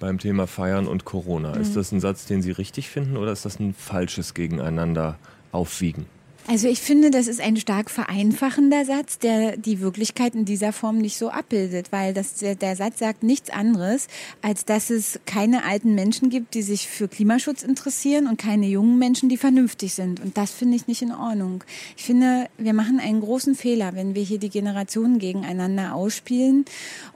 beim 0.00 0.18
Thema 0.18 0.46
Feiern 0.46 0.88
und 0.88 1.04
Corona. 1.04 1.54
Mhm. 1.54 1.60
Ist 1.60 1.76
das 1.76 1.92
ein 1.92 2.00
Satz, 2.00 2.26
den 2.26 2.42
Sie 2.42 2.50
richtig 2.50 2.88
finden 2.88 3.16
oder 3.16 3.32
ist 3.32 3.44
das 3.44 3.60
ein 3.60 3.74
falsches 3.74 4.34
Gegeneinander 4.34 5.18
aufwiegen? 5.52 6.06
Also 6.48 6.66
ich 6.66 6.80
finde, 6.80 7.12
das 7.12 7.28
ist 7.28 7.40
ein 7.40 7.56
stark 7.56 7.88
vereinfachender 7.88 8.84
Satz, 8.84 9.18
der 9.18 9.56
die 9.56 9.80
Wirklichkeit 9.80 10.34
in 10.34 10.44
dieser 10.44 10.72
Form 10.72 10.98
nicht 10.98 11.16
so 11.16 11.30
abbildet, 11.30 11.92
weil 11.92 12.12
das, 12.12 12.34
der, 12.34 12.76
Satz 12.76 12.98
sagt 12.98 13.22
nichts 13.22 13.48
anderes, 13.48 14.08
als 14.42 14.64
dass 14.64 14.90
es 14.90 15.20
keine 15.24 15.64
alten 15.64 15.94
Menschen 15.94 16.30
gibt, 16.30 16.54
die 16.54 16.62
sich 16.62 16.88
für 16.88 17.06
Klimaschutz 17.06 17.62
interessieren 17.62 18.26
und 18.26 18.38
keine 18.38 18.66
jungen 18.66 18.98
Menschen, 18.98 19.28
die 19.28 19.36
vernünftig 19.36 19.94
sind. 19.94 20.18
Und 20.18 20.36
das 20.36 20.50
finde 20.50 20.74
ich 20.74 20.88
nicht 20.88 21.02
in 21.02 21.12
Ordnung. 21.12 21.62
Ich 21.96 22.02
finde, 22.02 22.48
wir 22.58 22.74
machen 22.74 22.98
einen 22.98 23.20
großen 23.20 23.54
Fehler, 23.54 23.94
wenn 23.94 24.16
wir 24.16 24.22
hier 24.24 24.38
die 24.38 24.50
Generationen 24.50 25.20
gegeneinander 25.20 25.94
ausspielen 25.94 26.64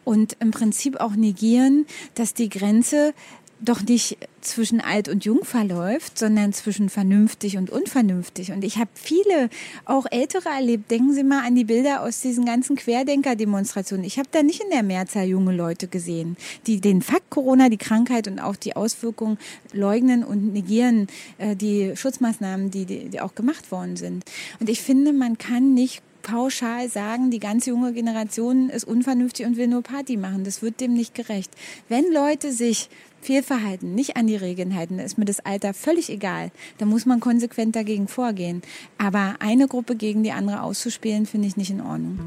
und 0.05 0.37
im 0.39 0.53
Prinzip 0.53 1.01
auch 1.01 1.17
negieren, 1.17 1.87
dass 2.15 2.33
die 2.33 2.49
Grenze 2.49 3.13
doch 3.61 3.83
nicht 3.83 4.19
zwischen 4.43 4.81
alt 4.81 5.09
und 5.09 5.25
jung 5.25 5.45
verläuft, 5.45 6.19
sondern 6.19 6.53
zwischen 6.53 6.89
vernünftig 6.89 7.57
und 7.57 7.71
unvernünftig. 7.71 8.53
Und 8.53 8.65
ich 8.65 8.77
habe 8.77 8.91
viele, 8.95 9.49
auch 9.85 10.07
ältere 10.11 10.49
erlebt. 10.49 10.91
Denken 10.91 11.13
Sie 11.15 11.25
mal 11.25 11.45
an 11.45 11.55
die 11.55 11.65
Bilder 11.65 12.03
aus 12.03 12.21
diesen 12.21 12.45
ganzen 12.45 12.77
Querdenker-Demonstrationen. 12.77 14.05
Ich 14.05 14.19
habe 14.19 14.29
da 14.31 14.43
nicht 14.43 14.63
in 14.63 14.71
der 14.71 14.83
Mehrzahl 14.83 15.27
junge 15.27 15.55
Leute 15.55 15.89
gesehen, 15.89 16.37
die 16.67 16.81
den 16.81 17.03
Fakt 17.03 17.31
Corona, 17.31 17.69
die 17.69 17.79
Krankheit 17.79 18.29
und 18.29 18.39
auch 18.39 18.57
die 18.57 18.77
Auswirkungen 18.77 19.39
leugnen 19.73 20.23
und 20.23 20.53
negieren, 20.53 21.09
äh, 21.39 21.57
die 21.57 21.97
Schutzmaßnahmen, 21.97 22.71
die, 22.71 22.85
die 22.85 23.21
auch 23.21 23.35
gemacht 23.35 23.73
worden 23.73 23.97
sind. 23.97 24.25
Und 24.61 24.69
ich 24.69 24.81
finde, 24.83 25.13
man 25.13 25.39
kann 25.39 25.75
nicht 25.75 26.03
pauschal 26.27 26.89
sagen, 26.89 27.31
die 27.31 27.39
ganze 27.39 27.71
junge 27.71 27.93
Generation 27.93 28.69
ist 28.69 28.85
unvernünftig 28.85 29.47
und 29.47 29.57
will 29.57 29.69
nur 29.69 29.83
Party 29.83 30.17
machen. 30.17 30.43
Das 30.43 30.61
wird 30.61 30.81
dem 30.81 30.93
nicht 30.93 31.15
gerecht. 31.15 31.53
Wenn 31.89 32.13
Leute 32.13 32.53
sich 32.53 32.91
Fehlverhalten 33.21 33.95
nicht 33.95 34.17
an 34.17 34.27
die 34.27 34.35
Regeln 34.35 34.75
halten, 34.75 34.99
ist 34.99 35.19
mir 35.19 35.25
das 35.25 35.41
Alter 35.41 35.73
völlig 35.73 36.11
egal. 36.11 36.51
Da 36.79 36.85
muss 36.85 37.07
man 37.07 37.21
konsequent 37.21 37.77
dagegen 37.77 38.09
vorgehen. 38.09 38.63
Aber 38.99 39.37
eine 39.39 39.69
Gruppe 39.69 39.95
gegen 39.95 40.25
die 40.25 40.33
andere 40.33 40.63
auszuspielen, 40.63 41.27
finde 41.27 41.47
ich 41.47 41.57
nicht 41.57 41.71
in 41.71 41.81
Ordnung. 41.81 42.19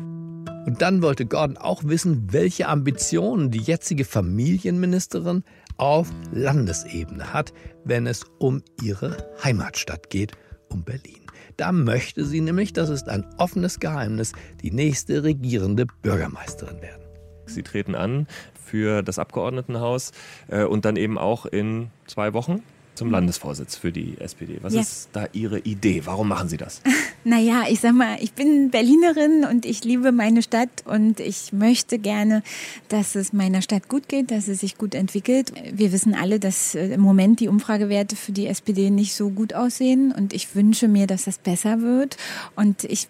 Und 0.65 0.81
dann 0.81 1.01
wollte 1.01 1.25
Gordon 1.25 1.57
auch 1.57 1.83
wissen, 1.83 2.31
welche 2.31 2.69
Ambitionen 2.69 3.51
die 3.51 3.61
jetzige 3.61 4.05
Familienministerin 4.05 5.43
auf 5.75 6.09
Landesebene 6.31 7.33
hat, 7.33 7.53
wenn 7.83 8.07
es 8.07 8.23
um 8.37 8.63
ihre 8.81 9.29
Heimatstadt 9.43 10.09
geht, 10.09 10.31
um 10.69 10.83
Berlin. 10.83 11.28
Da 11.59 11.73
möchte 11.73 12.23
sie 12.23 12.39
nämlich, 12.39 12.71
das 12.71 12.89
ist 12.89 13.09
ein 13.09 13.25
offenes 13.35 13.81
Geheimnis, 13.81 14.31
die 14.63 14.71
nächste 14.71 15.25
regierende 15.25 15.87
Bürgermeisterin 16.01 16.81
werden. 16.81 17.01
Sie 17.47 17.63
treten 17.63 17.95
an 17.95 18.27
für 18.63 19.03
das 19.03 19.19
Abgeordnetenhaus 19.19 20.13
äh, 20.47 20.63
und 20.63 20.85
dann 20.85 20.95
eben 20.95 21.17
auch 21.17 21.45
in 21.45 21.89
zwei 22.07 22.31
Wochen 22.31 22.63
zum 22.99 23.07
mhm. 23.07 23.13
Landesvorsitz 23.13 23.75
für 23.77 23.91
die 23.91 24.17
SPD. 24.19 24.59
Was 24.61 24.73
ja. 24.73 24.81
ist 24.81 25.09
da 25.13 25.27
Ihre 25.31 25.59
Idee? 25.59 26.01
Warum 26.05 26.27
machen 26.27 26.49
Sie 26.49 26.57
das? 26.57 26.81
Naja, 27.25 27.65
ich 27.69 27.81
sag 27.81 27.93
mal, 27.93 28.17
ich 28.21 28.31
bin 28.31 28.71
Berlinerin 28.71 29.43
und 29.43 29.65
ich 29.65 29.83
liebe 29.83 30.13
meine 30.13 30.41
Stadt 30.41 30.69
und 30.85 31.19
ich 31.19 31.51
möchte 31.51 31.99
gerne, 31.99 32.43
dass 32.87 33.15
es 33.15 33.33
meiner 33.33 33.61
Stadt 33.61 33.89
gut 33.89 34.07
geht, 34.07 34.31
dass 34.31 34.47
es 34.47 34.61
sich 34.61 34.77
gut 34.77 34.95
entwickelt. 34.95 35.51
Wir 35.69 35.91
wissen 35.91 36.15
alle, 36.15 36.39
dass 36.39 36.75
äh, 36.75 36.93
im 36.93 37.01
Moment 37.01 37.41
die 37.41 37.49
Umfragewerte 37.49 38.15
für 38.15 38.31
die 38.31 38.47
SPD 38.47 38.89
nicht 38.89 39.15
so 39.15 39.29
gut 39.31 39.53
aussehen 39.53 40.13
und 40.13 40.33
ich 40.33 40.55
wünsche 40.55 40.87
mir, 40.87 41.07
dass 41.07 41.25
das 41.25 41.39
besser 41.39 41.81
wird. 41.81 42.15
Und 42.55 42.85
ich 42.85 43.09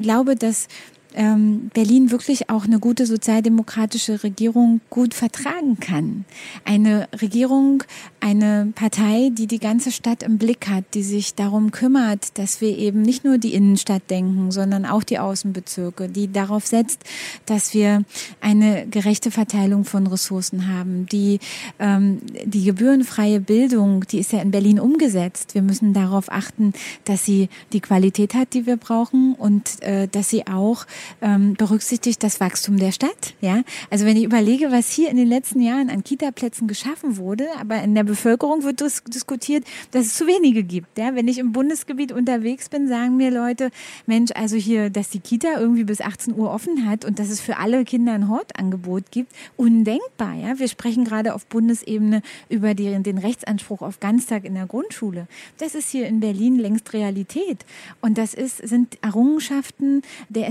glaube, 0.00 0.36
dass 0.36 0.68
ähm, 1.14 1.70
Berlin 1.72 2.10
wirklich 2.10 2.50
auch 2.50 2.64
eine 2.64 2.78
gute 2.78 3.06
sozialdemokratische 3.06 4.22
Regierung 4.22 4.80
gut 4.90 5.14
vertragen 5.14 5.78
kann. 5.78 6.24
Eine 6.64 7.08
Regierung, 7.20 7.84
eine 8.20 8.72
Partei, 8.74 9.30
die 9.32 9.46
die 9.46 9.58
ganze 9.58 9.92
Stadt 9.92 10.22
im 10.22 10.38
Blick 10.38 10.68
hat, 10.68 10.84
die 10.94 11.02
sich 11.02 11.34
darum 11.34 11.70
kümmert, 11.70 12.38
dass 12.38 12.60
wir 12.60 12.76
eben 12.76 13.02
nicht 13.02 13.24
nur 13.24 13.38
die 13.38 13.54
Innenstadt 13.54 14.10
denken, 14.10 14.50
sondern 14.50 14.86
auch 14.86 15.04
die 15.04 15.18
Außenbezirke, 15.18 16.08
die 16.08 16.32
darauf 16.32 16.66
setzt, 16.66 17.04
dass 17.46 17.74
wir 17.74 18.04
eine 18.40 18.86
gerechte 18.86 19.30
Verteilung 19.30 19.84
von 19.84 20.06
Ressourcen 20.06 20.68
haben, 20.68 21.06
die 21.06 21.38
ähm, 21.78 22.20
die 22.44 22.64
gebührenfreie 22.64 23.40
Bildung, 23.40 24.04
die 24.06 24.18
ist 24.18 24.32
ja 24.32 24.40
in 24.40 24.50
Berlin 24.50 24.80
umgesetzt. 24.80 25.54
Wir 25.54 25.62
müssen 25.62 25.92
darauf 25.92 26.30
achten, 26.30 26.72
dass 27.04 27.24
sie 27.24 27.48
die 27.72 27.80
Qualität 27.80 28.34
hat, 28.34 28.54
die 28.54 28.66
wir 28.66 28.76
brauchen 28.76 29.34
und 29.34 29.82
äh, 29.82 30.08
dass 30.08 30.28
sie 30.28 30.46
auch 30.46 30.86
ähm, 31.20 31.54
berücksichtigt 31.54 32.22
das 32.22 32.40
Wachstum 32.40 32.78
der 32.78 32.92
Stadt. 32.92 33.34
Ja, 33.40 33.62
also 33.90 34.06
wenn 34.06 34.16
ich 34.16 34.24
überlege, 34.24 34.72
was 34.72 34.90
hier 34.90 35.10
in 35.10 35.16
den 35.16 35.28
letzten 35.28 35.60
Jahren 35.60 35.90
an 35.90 36.04
Kita-Plätzen 36.04 36.68
geschaffen 36.68 37.16
wurde, 37.16 37.46
aber 37.58 37.82
in 37.82 37.94
der 37.94 38.04
Bevölkerung 38.04 38.64
wird 38.64 38.80
dis 38.80 39.02
diskutiert, 39.04 39.64
dass 39.90 40.06
es 40.06 40.14
zu 40.14 40.26
wenige 40.26 40.62
gibt. 40.62 40.98
Ja, 40.98 41.14
wenn 41.14 41.28
ich 41.28 41.38
im 41.38 41.52
Bundesgebiet 41.52 42.12
unterwegs 42.12 42.68
bin, 42.68 42.88
sagen 42.88 43.16
mir 43.16 43.30
Leute, 43.30 43.70
Mensch, 44.06 44.32
also 44.34 44.56
hier, 44.56 44.90
dass 44.90 45.10
die 45.10 45.20
Kita 45.20 45.58
irgendwie 45.58 45.84
bis 45.84 46.00
18 46.00 46.34
Uhr 46.34 46.50
offen 46.50 46.86
hat 46.86 47.04
und 47.04 47.18
dass 47.18 47.28
es 47.28 47.40
für 47.40 47.58
alle 47.58 47.84
Kinder 47.84 48.12
ein 48.12 48.28
Hortangebot 48.28 49.10
gibt, 49.10 49.32
undenkbar. 49.56 50.34
Ja, 50.34 50.58
wir 50.58 50.68
sprechen 50.68 51.04
gerade 51.04 51.34
auf 51.34 51.46
Bundesebene 51.46 52.22
über 52.48 52.74
die, 52.74 53.02
den 53.02 53.18
Rechtsanspruch 53.18 53.82
auf 53.82 54.00
Ganztag 54.00 54.44
in 54.44 54.54
der 54.54 54.66
Grundschule. 54.66 55.26
Das 55.58 55.74
ist 55.74 55.90
hier 55.90 56.06
in 56.06 56.20
Berlin 56.20 56.58
längst 56.58 56.92
Realität 56.92 57.64
und 58.00 58.18
das 58.18 58.34
ist 58.34 58.66
sind 58.66 58.98
Errungenschaften 59.02 60.02
der 60.28 60.48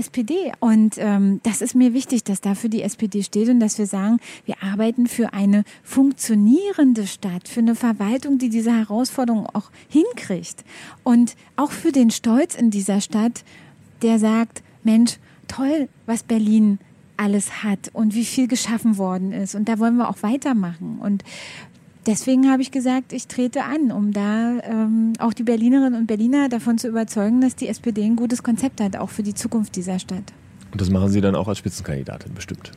Und 0.60 0.96
ähm, 0.98 1.40
das 1.42 1.60
ist 1.60 1.74
mir 1.74 1.94
wichtig, 1.94 2.24
dass 2.24 2.40
dafür 2.40 2.70
die 2.70 2.82
SPD 2.82 3.22
steht 3.22 3.48
und 3.48 3.60
dass 3.60 3.78
wir 3.78 3.86
sagen, 3.86 4.18
wir 4.44 4.62
arbeiten 4.62 5.06
für 5.06 5.32
eine 5.32 5.64
funktionierende 5.82 7.06
Stadt, 7.06 7.48
für 7.48 7.60
eine 7.60 7.74
Verwaltung, 7.74 8.38
die 8.38 8.48
diese 8.48 8.72
Herausforderung 8.72 9.46
auch 9.46 9.70
hinkriegt. 9.88 10.64
Und 11.02 11.36
auch 11.56 11.70
für 11.70 11.92
den 11.92 12.10
Stolz 12.10 12.54
in 12.54 12.70
dieser 12.70 13.00
Stadt, 13.00 13.44
der 14.02 14.18
sagt, 14.18 14.62
Mensch, 14.82 15.18
toll, 15.48 15.88
was 16.06 16.22
Berlin 16.22 16.78
alles 17.16 17.62
hat 17.62 17.90
und 17.92 18.14
wie 18.14 18.24
viel 18.24 18.48
geschaffen 18.48 18.98
worden 18.98 19.32
ist. 19.32 19.54
Und 19.54 19.68
da 19.68 19.78
wollen 19.78 19.96
wir 19.96 20.08
auch 20.08 20.22
weitermachen. 20.22 20.98
Und 21.00 21.22
deswegen 22.06 22.50
habe 22.50 22.62
ich 22.62 22.70
gesagt, 22.70 23.12
ich 23.12 23.26
trete 23.26 23.64
an, 23.64 23.92
um 23.92 24.12
da 24.12 24.58
ähm, 24.62 25.14
auch 25.18 25.32
die 25.32 25.42
Berlinerinnen 25.42 25.94
und 25.94 26.06
Berliner 26.06 26.48
davon 26.48 26.78
zu 26.78 26.88
überzeugen, 26.88 27.40
dass 27.40 27.56
die 27.56 27.68
SPD 27.68 28.04
ein 28.04 28.16
gutes 28.16 28.42
Konzept 28.42 28.80
hat, 28.80 28.96
auch 28.96 29.10
für 29.10 29.22
die 29.22 29.34
Zukunft 29.34 29.76
dieser 29.76 29.98
Stadt. 29.98 30.32
Und 30.72 30.80
das 30.80 30.90
machen 30.90 31.08
Sie 31.10 31.20
dann 31.20 31.34
auch 31.34 31.48
als 31.48 31.58
Spitzenkandidatin 31.58 32.34
bestimmt. 32.34 32.72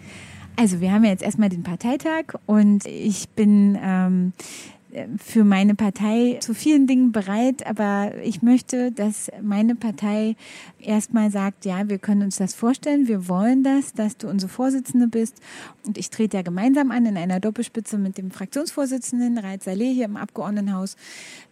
Also 0.55 0.81
wir 0.81 0.91
haben 0.91 1.03
ja 1.03 1.11
jetzt 1.11 1.23
erstmal 1.23 1.49
den 1.49 1.63
Parteitag 1.63 2.33
und 2.47 2.85
ich 2.85 3.29
bin 3.29 3.77
ähm, 3.81 4.33
äh, 4.37 4.76
für 5.17 5.43
meine 5.43 5.75
Partei 5.75 6.37
zu 6.39 6.53
vielen 6.53 6.87
Dingen 6.87 7.11
bereit, 7.11 7.65
aber 7.67 8.13
ich 8.23 8.41
möchte, 8.41 8.91
dass 8.91 9.29
meine 9.41 9.75
Partei 9.75 10.35
erstmal 10.79 11.29
sagt, 11.29 11.65
ja, 11.65 11.89
wir 11.89 11.99
können 11.99 12.23
uns 12.23 12.37
das 12.37 12.53
vorstellen, 12.53 13.07
wir 13.07 13.27
wollen 13.27 13.63
das, 13.63 13.93
dass 13.93 14.17
du 14.17 14.29
unsere 14.29 14.51
Vorsitzende 14.51 15.07
bist. 15.07 15.41
Und 15.85 15.97
ich 15.97 16.09
trete 16.09 16.37
ja 16.37 16.43
gemeinsam 16.43 16.91
an 16.91 17.05
in 17.05 17.17
einer 17.17 17.39
Doppelspitze 17.39 17.97
mit 17.97 18.17
dem 18.17 18.31
Fraktionsvorsitzenden 18.31 19.37
Reit 19.37 19.63
Saleh 19.63 19.93
hier 19.93 20.05
im 20.05 20.15
Abgeordnetenhaus. 20.15 20.95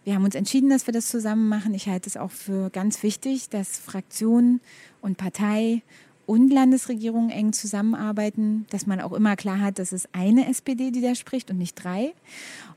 Wir 0.04 0.14
haben 0.14 0.24
uns 0.24 0.34
entschieden, 0.34 0.70
dass 0.70 0.86
wir 0.86 0.92
das 0.92 1.08
zusammen 1.08 1.48
machen. 1.48 1.74
Ich 1.74 1.88
halte 1.88 2.08
es 2.08 2.16
auch 2.16 2.30
für 2.30 2.70
ganz 2.70 3.02
wichtig, 3.02 3.50
dass 3.50 3.78
Fraktion 3.78 4.60
und 5.02 5.18
Partei 5.18 5.82
und 6.26 6.52
Landesregierung 6.52 7.30
eng 7.30 7.52
zusammenarbeiten, 7.52 8.66
dass 8.70 8.86
man 8.86 9.00
auch 9.00 9.12
immer 9.12 9.36
klar 9.36 9.60
hat, 9.60 9.78
dass 9.78 9.92
es 9.92 10.08
eine 10.12 10.48
SPD, 10.48 10.90
die 10.90 11.00
da 11.00 11.14
spricht 11.14 11.50
und 11.50 11.58
nicht 11.58 11.74
drei. 11.82 12.12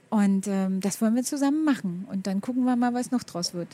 Und 0.09 0.47
ähm, 0.47 0.79
das 0.81 1.01
wollen 1.01 1.15
wir 1.15 1.23
zusammen 1.23 1.63
machen. 1.63 2.07
Und 2.11 2.25
dann 2.25 2.41
gucken 2.41 2.65
wir 2.65 2.75
mal, 2.75 2.93
was 2.93 3.11
noch 3.11 3.23
draus 3.23 3.53
wird. 3.53 3.67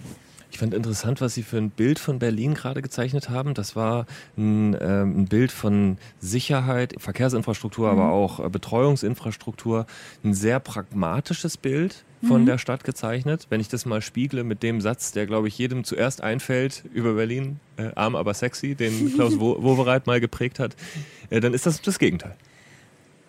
Ich 0.51 0.59
fand 0.59 0.73
interessant, 0.73 1.21
was 1.21 1.33
Sie 1.33 1.43
für 1.43 1.57
ein 1.57 1.69
Bild 1.69 1.99
von 1.99 2.19
Berlin 2.19 2.53
gerade 2.53 2.81
gezeichnet 2.81 3.29
haben. 3.29 3.53
Das 3.53 3.75
war 3.75 4.05
ein, 4.37 4.77
ähm, 4.79 5.21
ein 5.21 5.25
Bild 5.25 5.51
von 5.51 5.97
Sicherheit, 6.19 6.95
Verkehrsinfrastruktur, 6.97 7.91
mhm. 7.91 7.99
aber 7.99 8.11
auch 8.11 8.39
äh, 8.39 8.49
Betreuungsinfrastruktur. 8.49 9.85
Ein 10.23 10.33
sehr 10.33 10.59
pragmatisches 10.59 11.57
Bild 11.57 12.03
von 12.25 12.41
mhm. 12.41 12.45
der 12.45 12.57
Stadt 12.57 12.83
gezeichnet. 12.83 13.47
Wenn 13.49 13.59
ich 13.59 13.67
das 13.67 13.85
mal 13.85 14.01
spiegle 14.01 14.43
mit 14.43 14.63
dem 14.63 14.81
Satz, 14.81 15.11
der, 15.11 15.25
glaube 15.25 15.47
ich, 15.47 15.57
jedem 15.57 15.83
zuerst 15.83 16.21
einfällt 16.21 16.83
über 16.93 17.13
Berlin, 17.13 17.59
äh, 17.77 17.91
arm 17.95 18.15
aber 18.15 18.33
sexy, 18.33 18.75
den 18.75 19.13
Klaus 19.13 19.39
Wowereit 19.39 20.07
mal 20.07 20.19
geprägt 20.19 20.59
hat, 20.59 20.75
äh, 21.29 21.39
dann 21.39 21.53
ist 21.53 21.65
das 21.65 21.81
das 21.81 21.99
Gegenteil. 21.99 22.35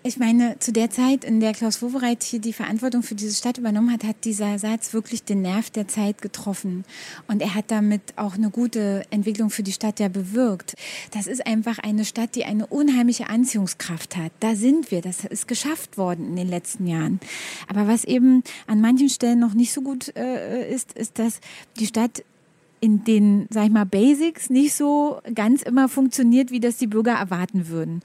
Ich 0.06 0.18
meine, 0.18 0.56
zu 0.60 0.72
der 0.72 0.88
Zeit, 0.88 1.24
in 1.24 1.40
der 1.40 1.52
Klaus 1.52 1.82
Wowereit 1.82 2.22
hier 2.22 2.38
die 2.38 2.52
Verantwortung 2.52 3.02
für 3.02 3.16
diese 3.16 3.34
Stadt 3.34 3.58
übernommen 3.58 3.90
hat, 3.90 4.04
hat 4.04 4.24
dieser 4.24 4.56
Satz 4.56 4.94
wirklich 4.94 5.24
den 5.24 5.42
Nerv 5.42 5.70
der 5.70 5.88
Zeit 5.88 6.22
getroffen. 6.22 6.84
Und 7.26 7.42
er 7.42 7.56
hat 7.56 7.72
damit 7.72 8.02
auch 8.14 8.36
eine 8.36 8.50
gute 8.50 9.02
Entwicklung 9.10 9.50
für 9.50 9.64
die 9.64 9.72
Stadt 9.72 9.98
ja 9.98 10.06
bewirkt. 10.06 10.74
Das 11.10 11.26
ist 11.26 11.44
einfach 11.44 11.80
eine 11.80 12.04
Stadt, 12.04 12.36
die 12.36 12.44
eine 12.44 12.68
unheimliche 12.68 13.28
Anziehungskraft 13.28 14.16
hat. 14.16 14.30
Da 14.38 14.54
sind 14.54 14.92
wir. 14.92 15.02
Das 15.02 15.24
ist 15.24 15.48
geschafft 15.48 15.98
worden 15.98 16.28
in 16.28 16.36
den 16.36 16.48
letzten 16.48 16.86
Jahren. 16.86 17.18
Aber 17.66 17.88
was 17.88 18.04
eben 18.04 18.44
an 18.68 18.80
manchen 18.80 19.08
Stellen 19.08 19.40
noch 19.40 19.54
nicht 19.54 19.72
so 19.72 19.80
gut 19.80 20.14
äh, 20.14 20.72
ist, 20.72 20.92
ist, 20.92 21.18
dass 21.18 21.40
die 21.80 21.86
Stadt 21.86 22.22
in 22.80 23.04
den, 23.04 23.46
sag 23.50 23.64
ich 23.64 23.70
mal, 23.70 23.86
Basics 23.86 24.50
nicht 24.50 24.74
so 24.74 25.20
ganz 25.34 25.62
immer 25.62 25.88
funktioniert, 25.88 26.50
wie 26.50 26.60
das 26.60 26.76
die 26.76 26.86
Bürger 26.86 27.12
erwarten 27.12 27.68
würden. 27.68 28.00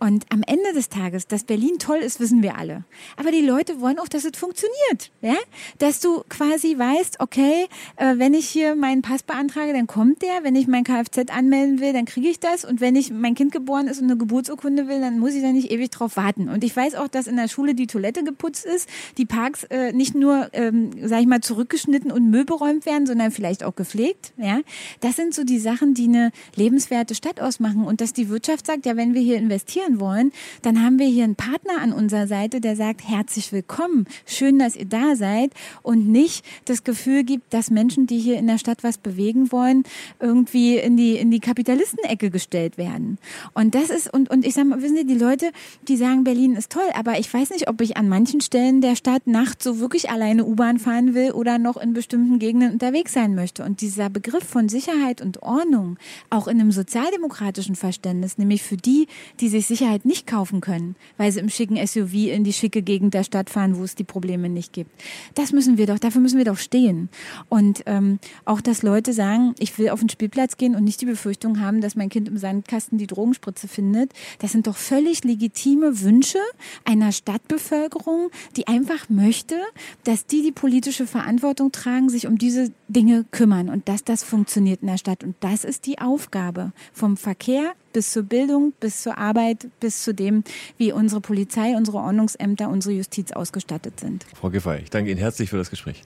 Und 0.00 0.26
am 0.30 0.42
Ende 0.46 0.72
des 0.74 0.88
Tages, 0.88 1.26
dass 1.26 1.44
Berlin 1.44 1.78
toll 1.78 1.98
ist, 1.98 2.18
wissen 2.18 2.42
wir 2.42 2.56
alle. 2.56 2.84
Aber 3.16 3.30
die 3.30 3.40
Leute 3.40 3.80
wollen 3.80 3.98
auch, 3.98 4.08
dass 4.08 4.24
es 4.24 4.36
funktioniert. 4.36 5.10
Ja? 5.20 5.36
Dass 5.78 6.00
du 6.00 6.24
quasi 6.28 6.76
weißt, 6.76 7.20
okay, 7.20 7.66
äh, 7.96 8.14
wenn 8.18 8.34
ich 8.34 8.48
hier 8.48 8.74
meinen 8.74 9.02
Pass 9.02 9.22
beantrage, 9.22 9.72
dann 9.72 9.86
kommt 9.86 10.22
der. 10.22 10.42
Wenn 10.42 10.56
ich 10.56 10.66
mein 10.66 10.84
Kfz 10.84 11.30
anmelden 11.30 11.80
will, 11.80 11.92
dann 11.92 12.04
kriege 12.04 12.28
ich 12.28 12.40
das. 12.40 12.64
Und 12.64 12.80
wenn 12.80 12.96
ich 12.96 13.12
mein 13.12 13.34
Kind 13.34 13.52
geboren 13.52 13.86
ist 13.86 14.00
und 14.00 14.06
eine 14.06 14.16
Geburtsurkunde 14.16 14.88
will, 14.88 15.00
dann 15.00 15.18
muss 15.18 15.34
ich 15.34 15.42
da 15.42 15.52
nicht 15.52 15.70
ewig 15.70 15.90
drauf 15.90 16.16
warten. 16.16 16.48
Und 16.48 16.64
ich 16.64 16.74
weiß 16.74 16.96
auch, 16.96 17.08
dass 17.08 17.26
in 17.26 17.36
der 17.36 17.48
Schule 17.48 17.74
die 17.74 17.86
Toilette 17.86 18.24
geputzt 18.24 18.66
ist, 18.66 18.88
die 19.18 19.26
Parks 19.26 19.64
äh, 19.64 19.92
nicht 19.92 20.14
nur, 20.14 20.48
ähm, 20.52 20.90
sag 21.02 21.20
ich 21.20 21.26
mal, 21.26 21.40
zurückgeschnitten 21.40 22.10
und 22.10 22.28
Müll 22.30 22.44
beräumt 22.44 22.86
werden, 22.86 23.06
sondern 23.06 23.30
vielleicht 23.30 23.62
auch 23.62 23.74
gepflegt 23.74 24.15
gibt. 24.16 24.32
Ja, 24.36 24.60
das 25.00 25.16
sind 25.16 25.34
so 25.34 25.44
die 25.44 25.58
Sachen, 25.58 25.94
die 25.94 26.04
eine 26.04 26.30
lebenswerte 26.54 27.14
Stadt 27.14 27.40
ausmachen 27.40 27.84
und 27.84 28.00
dass 28.00 28.12
die 28.12 28.28
Wirtschaft 28.28 28.66
sagt, 28.66 28.86
ja, 28.86 28.96
wenn 28.96 29.14
wir 29.14 29.20
hier 29.20 29.36
investieren 29.36 30.00
wollen, 30.00 30.32
dann 30.62 30.82
haben 30.82 30.98
wir 30.98 31.06
hier 31.06 31.24
einen 31.24 31.36
Partner 31.36 31.80
an 31.80 31.92
unserer 31.92 32.26
Seite, 32.26 32.60
der 32.60 32.76
sagt, 32.76 33.06
herzlich 33.06 33.52
willkommen, 33.52 34.06
schön, 34.24 34.58
dass 34.58 34.76
ihr 34.76 34.86
da 34.86 35.16
seid 35.16 35.52
und 35.82 36.08
nicht 36.08 36.44
das 36.64 36.84
Gefühl 36.84 37.24
gibt, 37.24 37.52
dass 37.52 37.70
Menschen, 37.70 38.06
die 38.06 38.18
hier 38.18 38.38
in 38.38 38.46
der 38.46 38.58
Stadt 38.58 38.82
was 38.82 38.98
bewegen 38.98 39.52
wollen, 39.52 39.84
irgendwie 40.20 40.78
in 40.78 40.96
die 40.96 41.16
in 41.16 41.30
die 41.30 41.40
Kapitalistenecke 41.40 42.30
gestellt 42.30 42.78
werden. 42.78 43.18
Und 43.54 43.74
das 43.74 43.90
ist 43.90 44.12
und 44.12 44.30
und 44.30 44.46
ich 44.46 44.54
sage 44.54 44.68
mal, 44.68 44.82
wissen 44.82 44.96
Sie, 44.96 45.06
die 45.06 45.18
Leute, 45.18 45.50
die 45.88 45.96
sagen, 45.96 46.24
Berlin 46.24 46.54
ist 46.54 46.72
toll, 46.72 46.88
aber 46.94 47.18
ich 47.18 47.32
weiß 47.32 47.50
nicht, 47.50 47.68
ob 47.68 47.80
ich 47.80 47.96
an 47.96 48.08
manchen 48.08 48.40
Stellen 48.40 48.80
der 48.80 48.96
Stadt 48.96 49.26
nachts 49.26 49.64
so 49.64 49.80
wirklich 49.80 50.10
alleine 50.10 50.44
U-Bahn 50.44 50.78
fahren 50.78 51.14
will 51.14 51.32
oder 51.32 51.58
noch 51.58 51.76
in 51.76 51.92
bestimmten 51.92 52.38
Gegenden 52.38 52.72
unterwegs 52.72 53.12
sein 53.12 53.34
möchte. 53.34 53.64
Und 53.64 53.80
dieser 53.80 54.05
dieser 54.06 54.10
Begriff 54.10 54.44
von 54.44 54.68
Sicherheit 54.68 55.20
und 55.20 55.42
Ordnung 55.42 55.98
auch 56.30 56.46
in 56.46 56.60
einem 56.60 56.70
sozialdemokratischen 56.70 57.74
Verständnis, 57.74 58.38
nämlich 58.38 58.62
für 58.62 58.76
die, 58.76 59.08
die 59.40 59.48
sich 59.48 59.66
Sicherheit 59.66 60.04
nicht 60.04 60.26
kaufen 60.26 60.60
können, 60.60 60.94
weil 61.16 61.32
sie 61.32 61.40
im 61.40 61.48
schicken 61.48 61.76
SUV 61.84 62.14
in 62.14 62.44
die 62.44 62.52
schicke 62.52 62.82
Gegend 62.82 63.14
der 63.14 63.24
Stadt 63.24 63.50
fahren, 63.50 63.76
wo 63.76 63.82
es 63.82 63.94
die 63.94 64.04
Probleme 64.04 64.48
nicht 64.48 64.72
gibt. 64.72 64.90
Das 65.34 65.52
müssen 65.52 65.76
wir 65.76 65.86
doch, 65.86 65.98
dafür 65.98 66.20
müssen 66.20 66.38
wir 66.38 66.44
doch 66.44 66.58
stehen. 66.58 67.08
Und 67.48 67.82
ähm, 67.86 68.18
auch, 68.44 68.60
dass 68.60 68.82
Leute 68.82 69.12
sagen, 69.12 69.54
ich 69.58 69.76
will 69.78 69.88
auf 69.88 70.00
den 70.00 70.08
Spielplatz 70.08 70.56
gehen 70.56 70.76
und 70.76 70.84
nicht 70.84 71.00
die 71.00 71.06
Befürchtung 71.06 71.60
haben, 71.60 71.80
dass 71.80 71.96
mein 71.96 72.08
Kind 72.08 72.28
im 72.28 72.38
Sandkasten 72.38 72.98
die 72.98 73.08
Drogenspritze 73.08 73.66
findet, 73.66 74.12
das 74.38 74.52
sind 74.52 74.66
doch 74.66 74.76
völlig 74.76 75.24
legitime 75.24 76.02
Wünsche 76.02 76.38
einer 76.84 77.10
Stadtbevölkerung, 77.10 78.30
die 78.56 78.68
einfach 78.68 79.08
möchte, 79.08 79.56
dass 80.04 80.26
die 80.26 80.42
die 80.42 80.52
politische 80.52 81.06
Verantwortung 81.06 81.72
tragen, 81.72 82.08
sich 82.08 82.26
um 82.26 82.38
diese 82.38 82.70
Dinge 82.88 83.24
kümmern. 83.30 83.68
Und 83.68 83.88
das 83.88 83.95
dass 83.96 84.04
das 84.04 84.24
funktioniert 84.24 84.82
in 84.82 84.88
der 84.88 84.98
Stadt. 84.98 85.24
Und 85.24 85.36
das 85.40 85.64
ist 85.64 85.86
die 85.86 85.98
Aufgabe 85.98 86.72
vom 86.92 87.16
Verkehr 87.16 87.72
bis 87.94 88.12
zur 88.12 88.24
Bildung, 88.24 88.74
bis 88.78 89.02
zur 89.02 89.16
Arbeit, 89.16 89.68
bis 89.80 90.02
zu 90.02 90.12
dem, 90.12 90.44
wie 90.76 90.92
unsere 90.92 91.22
Polizei, 91.22 91.74
unsere 91.74 91.96
Ordnungsämter, 91.96 92.68
unsere 92.68 92.94
Justiz 92.94 93.32
ausgestattet 93.32 93.98
sind. 93.98 94.26
Frau 94.38 94.50
Giffey, 94.50 94.80
ich 94.82 94.90
danke 94.90 95.10
Ihnen 95.10 95.18
herzlich 95.18 95.48
für 95.48 95.56
das 95.56 95.70
Gespräch. 95.70 96.02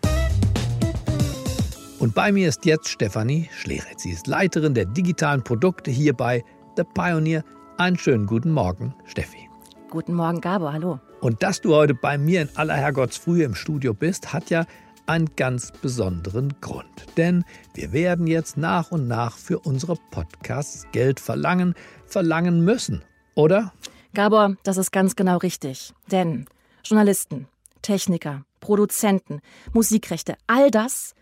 Und 1.98 2.14
bei 2.14 2.30
mir 2.30 2.48
ist 2.48 2.64
jetzt 2.64 2.88
Stefanie 2.88 3.50
Schleret. 3.52 3.98
Sie 3.98 4.12
ist 4.12 4.28
Leiterin 4.28 4.74
der 4.74 4.84
digitalen 4.84 5.42
Produkte 5.42 5.90
hier 5.90 6.12
bei 6.12 6.44
The 6.76 6.84
Pioneer. 6.94 7.42
Einen 7.76 7.98
schönen 7.98 8.26
guten 8.26 8.52
Morgen, 8.52 8.94
Steffi. 9.06 9.48
Guten 9.90 10.14
Morgen, 10.14 10.40
Gabor. 10.40 10.72
Hallo. 10.72 11.00
Und 11.20 11.42
dass 11.42 11.60
du 11.60 11.74
heute 11.74 11.94
bei 11.94 12.18
mir 12.18 12.42
in 12.42 12.48
aller 12.54 12.74
Herrgottsfrühe 12.74 13.42
im 13.42 13.56
Studio 13.56 13.94
bist, 13.94 14.32
hat 14.32 14.48
ja 14.48 14.64
einen 15.10 15.34
ganz 15.34 15.72
besonderen 15.72 16.54
Grund. 16.60 16.86
Denn 17.16 17.44
wir 17.74 17.92
werden 17.92 18.28
jetzt 18.28 18.56
nach 18.56 18.92
und 18.92 19.08
nach 19.08 19.36
für 19.36 19.58
unsere 19.58 19.96
Podcasts 19.96 20.86
Geld 20.92 21.18
verlangen, 21.18 21.74
verlangen 22.06 22.64
müssen, 22.64 23.02
oder? 23.34 23.72
Gabor, 24.14 24.56
das 24.62 24.76
ist 24.76 24.92
ganz 24.92 25.16
genau 25.16 25.38
richtig. 25.38 25.92
Denn 26.12 26.46
Journalisten, 26.84 27.48
Techniker, 27.82 28.44
Produzenten, 28.60 29.40
Musikrechte, 29.72 30.36
all 30.46 30.70
das 30.70 31.14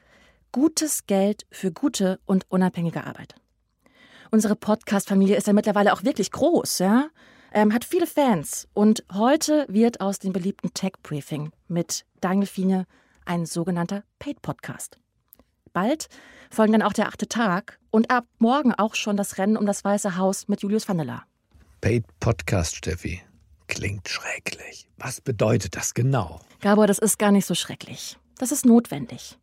gutes 0.52 1.06
Geld 1.06 1.46
für 1.50 1.72
gute 1.72 2.20
und 2.26 2.44
unabhängige 2.50 3.04
Arbeit. 3.04 3.36
Unsere 4.30 4.54
Podcast-Familie 4.54 5.36
ist 5.36 5.46
ja 5.46 5.54
mittlerweile 5.54 5.94
auch 5.94 6.04
wirklich 6.04 6.30
groß, 6.30 6.80
ja? 6.80 7.08
Ähm, 7.54 7.72
hat 7.72 7.86
viele 7.86 8.06
Fans. 8.06 8.68
Und 8.74 9.02
heute 9.14 9.64
wird 9.70 10.02
aus 10.02 10.18
dem 10.18 10.34
beliebten 10.34 10.74
Tech 10.74 10.92
Briefing 11.02 11.52
mit 11.68 12.04
Daniel 12.20 12.46
Fiene 12.46 12.84
ein 13.28 13.46
sogenannter 13.46 14.02
Paid 14.18 14.42
Podcast. 14.42 14.98
Bald 15.72 16.08
folgen 16.50 16.72
dann 16.72 16.82
auch 16.82 16.94
der 16.94 17.08
achte 17.08 17.28
Tag 17.28 17.78
und 17.90 18.10
ab 18.10 18.26
morgen 18.38 18.72
auch 18.74 18.94
schon 18.94 19.16
das 19.16 19.38
Rennen 19.38 19.56
um 19.56 19.66
das 19.66 19.84
Weiße 19.84 20.16
Haus 20.16 20.48
mit 20.48 20.62
Julius 20.62 20.88
Vandela. 20.88 21.24
Paid 21.80 22.04
Podcast, 22.20 22.76
Steffi. 22.76 23.20
Klingt 23.66 24.08
schrecklich. 24.08 24.88
Was 24.96 25.20
bedeutet 25.20 25.76
das 25.76 25.92
genau? 25.92 26.40
Gabor, 26.60 26.86
das 26.86 26.98
ist 26.98 27.18
gar 27.18 27.30
nicht 27.30 27.44
so 27.44 27.54
schrecklich. 27.54 28.16
Das 28.38 28.50
ist 28.50 28.64
notwendig. 28.64 29.38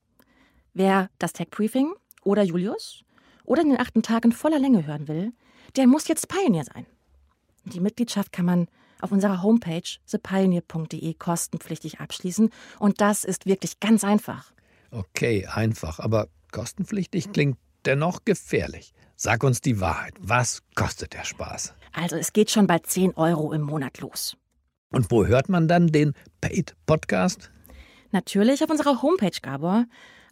Wer 0.74 1.10
das 1.20 1.34
Tech 1.34 1.50
Briefing 1.52 1.94
oder 2.24 2.42
Julius 2.42 3.04
oder 3.46 3.64
den 3.64 3.80
achten 3.80 4.02
Tag 4.02 4.26
in 4.26 4.32
voller 4.32 4.60
Länge 4.60 4.88
hören 4.88 5.08
will, 5.08 5.32
der 5.76 5.86
muss 5.86 6.08
jetzt 6.08 6.28
Pioneer 6.28 6.66
sein. 6.66 6.88
Die 7.66 7.80
Mitgliedschaft 7.80 8.32
kann 8.32 8.46
man 8.46 8.68
auf 9.02 9.12
unserer 9.12 9.42
Homepage 9.42 9.84
thepioneer.de 10.10 11.14
kostenpflichtig 11.16 12.00
abschließen. 12.00 12.50
Und 12.80 13.02
das 13.02 13.24
ist 13.24 13.46
wirklich 13.46 13.80
ganz 13.80 14.04
einfach. 14.04 14.52
Okay, 14.92 15.46
einfach, 15.48 16.00
aber 16.00 16.28
kostenpflichtig 16.52 17.32
klingt 17.32 17.58
dennoch 17.86 18.26
gefährlich. 18.26 18.94
Sag 19.16 19.44
uns 19.44 19.62
die 19.62 19.80
Wahrheit. 19.80 20.14
Was 20.20 20.62
kostet 20.76 21.14
der 21.14 21.24
Spaß? 21.24 21.74
Also 21.94 22.18
es 22.18 22.34
geht 22.34 22.52
schon 22.52 22.68
bei 22.68 22.80
10 22.80 23.16
Euro 23.16 23.54
im 23.54 23.62
Monat 23.62 24.00
los. 24.00 24.36
Und 24.92 25.12
wo 25.12 25.26
hört 25.26 25.50
man 25.50 25.68
dann 25.68 25.88
den 25.88 26.14
Paid 26.42 26.76
Podcast? 26.86 27.52
Natürlich 28.12 28.64
auf 28.64 28.70
unserer 28.70 29.02
Homepage, 29.02 29.40
Gabor. 29.42 29.86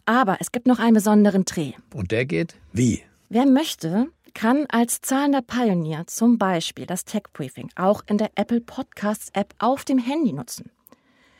Aber 0.06 0.36
es 0.40 0.52
gibt 0.52 0.66
noch 0.66 0.78
einen 0.78 0.94
besonderen 0.94 1.44
Dreh. 1.44 1.72
Und 1.92 2.10
der 2.10 2.26
geht 2.26 2.56
wie? 2.72 3.02
Wer 3.30 3.46
möchte, 3.46 4.08
kann 4.34 4.66
als 4.68 5.00
zahlender 5.00 5.42
Pioneer 5.42 6.06
zum 6.06 6.38
Beispiel 6.38 6.86
das 6.86 7.04
Tech 7.04 7.22
Briefing 7.32 7.70
auch 7.76 8.02
in 8.06 8.18
der 8.18 8.32
Apple 8.34 8.60
Podcasts 8.60 9.30
App 9.32 9.54
auf 9.58 9.84
dem 9.84 9.98
Handy 9.98 10.32
nutzen. 10.32 10.70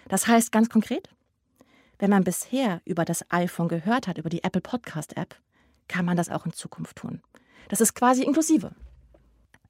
Das 0.08 0.26
heißt 0.26 0.52
ganz 0.52 0.68
konkret, 0.68 1.08
wenn 1.98 2.10
man 2.10 2.24
bisher 2.24 2.80
über 2.84 3.04
das 3.04 3.24
iPhone 3.30 3.68
gehört 3.68 4.06
hat, 4.06 4.18
über 4.18 4.30
die 4.30 4.44
Apple 4.44 4.60
Podcast 4.60 5.16
App, 5.16 5.36
kann 5.88 6.04
man 6.04 6.16
das 6.16 6.30
auch 6.30 6.46
in 6.46 6.52
Zukunft 6.52 6.96
tun. 6.96 7.20
Das 7.68 7.80
ist 7.80 7.94
quasi 7.94 8.22
inklusive. 8.22 8.74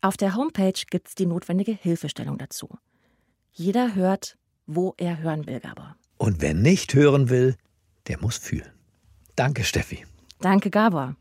Auf 0.01 0.17
der 0.17 0.35
Homepage 0.35 0.81
gibt 0.91 1.09
es 1.09 1.15
die 1.15 1.27
notwendige 1.27 1.73
Hilfestellung 1.73 2.39
dazu. 2.39 2.69
Jeder 3.53 3.95
hört, 3.95 4.37
wo 4.67 4.95
er 4.97 5.23
hören 5.23 5.47
will, 5.47 5.61
aber. 5.65 5.97
Und 6.19 6.43
wer 6.43 6.55
nicht 6.55 6.95
hören 6.95 7.31
will, 7.31 7.57
der 8.07 8.21
muss 8.21 8.37
fühlen. 8.37 8.71
Danke, 9.37 9.65
Steffi. 9.65 10.05
Danke, 10.41 10.71
Gabor. 10.71 11.17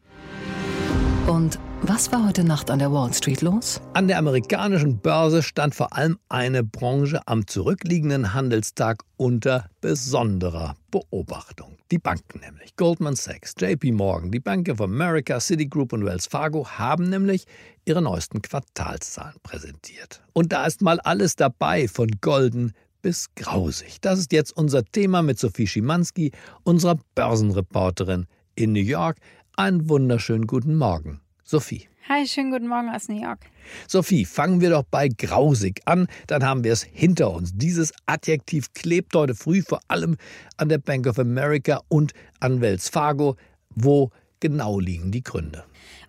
Und 1.28 1.58
was 1.84 2.12
war 2.12 2.28
heute 2.28 2.44
Nacht 2.44 2.70
an 2.70 2.80
der 2.80 2.92
Wall 2.92 3.14
Street 3.14 3.42
los? 3.42 3.80
An 3.94 4.10
der 4.10 4.18
amerikanischen 4.18 4.98
Börse 4.98 5.42
stand 5.42 5.74
vor 5.74 5.96
allem 5.96 6.20
eine 6.28 6.66
Branche 6.66 7.22
am 7.28 7.48
zurückliegenden 7.48 8.34
Handelstag 8.34 9.04
unter 9.16 9.70
besonderer 9.80 10.76
Beobachtung. 10.92 11.78
Die 11.92 11.98
Banken 11.98 12.42
nämlich. 12.42 12.76
Goldman 12.76 13.16
Sachs, 13.16 13.54
JP 13.58 13.94
Morgan, 13.94 14.32
die 14.32 14.42
Bank 14.42 14.68
of 14.68 14.82
America, 14.82 15.40
Citigroup 15.40 15.94
und 15.94 16.04
Wells 16.04 16.28
Fargo 16.28 16.68
haben 16.68 17.10
nämlich 17.10 17.46
ihre 17.86 18.02
neuesten 18.02 18.42
Quartalszahlen 18.42 19.38
präsentiert. 19.44 20.22
Und 20.34 20.52
da 20.52 20.66
ist 20.66 20.82
mal 20.82 21.00
alles 21.00 21.38
dabei, 21.38 21.88
von 21.88 22.10
golden 22.20 22.74
bis 23.02 23.30
grausig. 23.36 24.02
Das 24.02 24.20
ist 24.20 24.34
jetzt 24.34 24.52
unser 24.58 24.84
Thema 24.84 25.22
mit 25.22 25.40
Sophie 25.40 25.68
Schimanski, 25.68 26.32
unserer 26.64 27.00
Börsenreporterin 27.16 28.28
in 28.56 28.74
New 28.74 28.82
York. 28.82 29.18
Einen 29.56 29.88
wunderschönen 29.88 30.48
guten 30.48 30.76
Morgen, 30.76 31.22
Sophie. 31.44 31.88
Hi, 32.10 32.26
schönen 32.26 32.50
guten 32.50 32.68
Morgen 32.68 32.90
aus 32.90 33.08
New 33.08 33.22
York. 33.22 33.42
Sophie, 33.88 34.26
fangen 34.26 34.62
wir 34.62 34.72
doch 34.72 34.82
bei 34.82 35.10
grausig 35.10 35.82
an, 35.86 36.08
dann 36.26 36.44
haben 36.44 36.64
wir 36.64 36.74
es 36.74 36.82
hinter 36.82 37.30
uns. 37.30 37.52
Dieses 37.54 37.94
Adjektiv 38.08 38.74
klebt 38.74 39.16
heute 39.16 39.36
früh 39.36 39.62
vor 39.62 39.80
allem 39.90 40.18
an 40.58 40.70
der 40.70 40.80
Bank 40.80 41.06
of 41.06 41.20
America 41.20 41.82
und 41.88 42.14
an 42.40 42.62
Wells 42.62 42.90
Fargo. 42.90 43.36
Wo 43.70 44.10
genau 44.40 44.80
liegen 44.80 45.12
die 45.12 45.22
Gründe? 45.22 45.64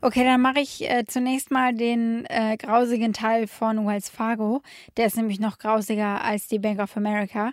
Okay, 0.05 0.23
dann 0.23 0.43
mache 0.43 0.61
ich 0.61 0.83
äh, 0.83 1.07
zunächst 1.07 1.51
mal 1.51 1.73
den 1.73 2.27
äh, 2.27 2.59
grausigen 2.59 3.15
Teil 3.15 3.47
von 3.47 3.87
Wells 3.87 4.11
Fargo. 4.11 4.61
Der 4.99 5.07
ist 5.07 5.17
nämlich 5.17 5.41
noch 5.41 5.57
grausiger 5.57 6.23
als 6.23 6.47
die 6.47 6.59
Bank 6.59 6.79
of 6.79 6.95
America. 6.99 7.53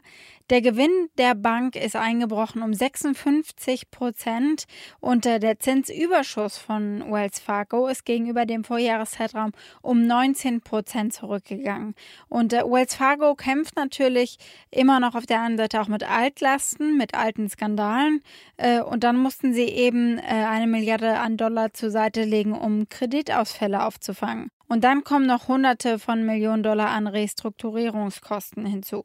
Der 0.51 0.61
Gewinn 0.61 1.07
der 1.17 1.33
Bank 1.33 1.77
ist 1.77 1.95
eingebrochen 1.95 2.61
um 2.61 2.73
56 2.73 3.89
Prozent 3.89 4.65
und 4.99 5.25
äh, 5.25 5.39
der 5.39 5.59
Zinsüberschuss 5.59 6.57
von 6.57 7.09
Wells 7.09 7.39
Fargo 7.39 7.87
ist 7.87 8.03
gegenüber 8.03 8.45
dem 8.45 8.65
Vorjahreszeitraum 8.65 9.53
um 9.81 10.05
19 10.05 10.59
Prozent 10.59 11.13
zurückgegangen. 11.13 11.95
Und 12.27 12.51
äh, 12.51 12.63
Wells 12.65 12.95
Fargo 12.95 13.33
kämpft 13.33 13.77
natürlich 13.77 14.39
immer 14.71 14.99
noch 14.99 15.15
auf 15.15 15.25
der 15.25 15.39
anderen 15.39 15.69
Seite 15.69 15.79
auch 15.79 15.87
mit 15.87 16.03
Altlasten, 16.03 16.97
mit 16.97 17.13
alten 17.13 17.47
Skandalen. 17.47 18.21
Äh, 18.57 18.81
und 18.81 19.05
dann 19.05 19.15
mussten 19.15 19.53
sie 19.53 19.69
eben 19.69 20.17
äh, 20.17 20.23
eine 20.23 20.67
Milliarde 20.67 21.17
an 21.19 21.37
Dollar 21.37 21.71
zur 21.71 21.91
Seite 21.91 22.25
legen 22.25 22.40
anlegen, 22.41 22.53
um 22.53 22.89
Kreditausfälle 22.89 23.85
aufzufangen. 23.85 24.49
Und 24.67 24.83
dann 24.83 25.03
kommen 25.03 25.27
noch 25.27 25.47
Hunderte 25.47 25.99
von 25.99 26.25
Millionen 26.25 26.63
Dollar 26.63 26.89
an 26.89 27.07
Restrukturierungskosten 27.07 28.65
hinzu. 28.65 29.03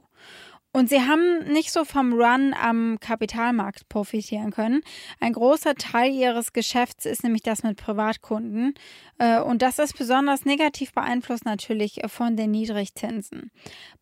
Und 0.72 0.90
sie 0.90 1.00
haben 1.00 1.50
nicht 1.50 1.72
so 1.72 1.86
vom 1.86 2.12
Run 2.12 2.52
am 2.52 2.98
Kapitalmarkt 3.00 3.88
profitieren 3.88 4.50
können. 4.50 4.82
Ein 5.20 5.32
großer 5.32 5.74
Teil 5.74 6.12
ihres 6.12 6.52
Geschäfts 6.52 7.06
ist 7.06 7.24
nämlich 7.24 7.42
das 7.42 7.62
mit 7.62 7.78
Privatkunden. 7.78 8.74
Äh, 9.16 9.40
und 9.40 9.62
das 9.62 9.78
ist 9.78 9.96
besonders 9.96 10.44
negativ 10.44 10.92
beeinflusst 10.92 11.46
natürlich 11.46 12.02
von 12.08 12.36
den 12.36 12.50
Niedrigzinsen. 12.50 13.50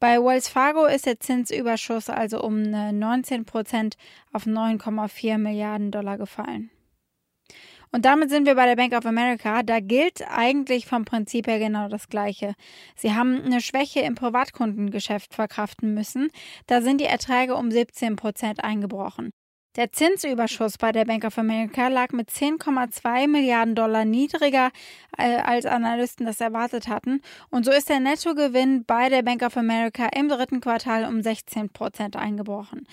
Bei 0.01 0.19
Wells 0.19 0.49
Fargo 0.49 0.87
ist 0.87 1.07
der 1.07 1.21
Zinsüberschuss 1.21 2.11
also 2.11 2.43
um 2.43 2.63
19 2.63 3.45
Prozent 3.45 3.97
auf 4.33 4.45
9,4 4.45 5.39
Milliarden 5.39 5.93
Dollar 5.93 6.19
gefallen. 6.19 6.71
Und 7.95 8.07
damit 8.07 8.29
sind 8.29 8.45
wir 8.45 8.57
bei 8.57 8.67
der 8.67 8.75
Bank 8.75 8.93
of 8.93 9.07
America. 9.07 9.63
Da 9.63 9.79
gilt 9.79 10.29
eigentlich 10.29 10.85
vom 10.85 11.05
Prinzip 11.05 11.47
her 11.47 11.61
genau 11.61 11.87
das 11.87 12.09
Gleiche. 12.09 12.55
Sie 12.97 13.15
haben 13.15 13.41
eine 13.45 13.61
Schwäche 13.61 14.01
im 14.01 14.17
Privatkundengeschäft 14.17 15.33
verkraften 15.33 15.95
müssen. 15.95 16.31
Da 16.67 16.83
sind 16.83 17.01
die 17.01 17.05
Erträge 17.05 17.55
um 17.55 17.71
17 17.71 18.17
Prozent 18.17 18.65
eingebrochen. 18.65 19.31
Der 19.77 19.91
Zinsüberschuss 19.91 20.79
bei 20.79 20.93
der 20.93 21.05
Bank 21.05 21.25
of 21.25 21.37
America 21.37 21.89
lag 21.89 22.13
mit 22.13 22.31
10,2 22.31 23.27
Milliarden 23.27 23.75
Dollar 23.75 24.05
niedriger, 24.05 24.71
äh, 25.19 25.39
als 25.39 25.67
Analysten 25.67 26.27
das 26.27 26.41
erwartet 26.41 26.87
hatten. 26.87 27.21
Und 27.51 27.65
so 27.65 27.73
ist 27.73 27.89
der 27.89 27.99
Nettogewinn 27.99 28.85
bei 28.85 29.09
der 29.09 29.23
Bank 29.23 29.43
of 29.43 29.57
America 29.57 30.07
im 30.15 30.29
dritten 30.29 30.61
Quartal 30.61 31.07
um 31.07 31.23
16 31.23 31.71
Prozent 31.71 32.15
eingebrochen. 32.15 32.87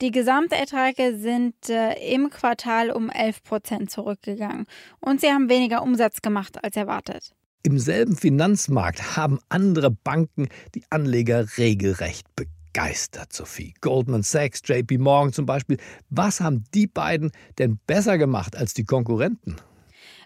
Die 0.00 0.12
Gesamterträge 0.12 1.18
sind 1.18 1.54
äh, 1.70 1.94
im 2.14 2.30
Quartal 2.30 2.92
um 2.92 3.10
11 3.10 3.42
Prozent 3.42 3.90
zurückgegangen. 3.90 4.66
Und 5.00 5.20
sie 5.20 5.32
haben 5.32 5.48
weniger 5.48 5.82
Umsatz 5.82 6.22
gemacht 6.22 6.62
als 6.62 6.76
erwartet. 6.76 7.34
Im 7.64 7.80
selben 7.80 8.16
Finanzmarkt 8.16 9.16
haben 9.16 9.40
andere 9.48 9.90
Banken 9.90 10.48
die 10.76 10.84
Anleger 10.88 11.58
regelrecht 11.58 12.26
bekämpft 12.36 12.57
begeistert, 12.72 13.32
Sophie. 13.32 13.74
Goldman 13.80 14.22
Sachs, 14.22 14.62
JP 14.64 14.98
Morgan 14.98 15.32
zum 15.32 15.46
Beispiel. 15.46 15.78
Was 16.10 16.40
haben 16.40 16.64
die 16.74 16.86
beiden 16.86 17.32
denn 17.58 17.78
besser 17.86 18.18
gemacht 18.18 18.56
als 18.56 18.74
die 18.74 18.84
Konkurrenten? 18.84 19.56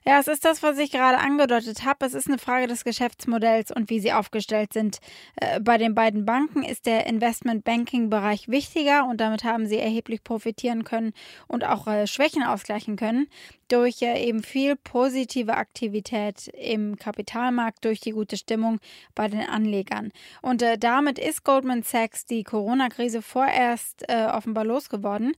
Ja, 0.05 0.19
es 0.19 0.27
ist 0.27 0.45
das, 0.45 0.65
was 0.65 0.79
ich 0.79 0.91
gerade 0.91 1.19
angedeutet 1.19 1.85
habe. 1.85 2.05
Es 2.05 2.15
ist 2.15 2.27
eine 2.27 2.39
Frage 2.39 2.67
des 2.67 2.83
Geschäftsmodells 2.83 3.71
und 3.71 3.89
wie 3.89 4.01
sie 4.01 4.13
aufgestellt 4.13 4.73
sind. 4.73 4.99
Äh, 5.37 5.61
bei 5.61 5.79
den 5.79 5.95
beiden 5.95 6.25
Banken 6.25 6.65
ist 6.65 6.87
der 6.87 7.07
Investment-Banking-Bereich 7.07 8.49
wichtiger 8.49 9.07
und 9.07 9.21
damit 9.21 9.45
haben 9.45 9.67
sie 9.67 9.79
erheblich 9.79 10.25
profitieren 10.25 10.83
können 10.83 11.13
und 11.47 11.65
auch 11.65 11.87
äh, 11.87 12.09
Schwächen 12.09 12.43
ausgleichen 12.43 12.97
können 12.97 13.29
durch 13.69 14.03
äh, 14.03 14.21
eben 14.27 14.43
viel 14.43 14.75
positive 14.75 15.55
Aktivität 15.55 16.49
im 16.49 16.97
Kapitalmarkt, 16.97 17.85
durch 17.85 18.01
die 18.01 18.11
gute 18.11 18.37
Stimmung 18.37 18.81
bei 19.15 19.29
den 19.29 19.49
Anlegern. 19.49 20.11
Und 20.41 20.65
damit 20.81 21.21
ist 21.21 21.45
Goldman 21.45 21.85
Sachs 21.85 22.27
die 22.27 22.43
Corona-Krise 22.43 23.23
vorerst 23.23 24.05
offenbar 24.09 24.65
losgeworden. 24.65 25.35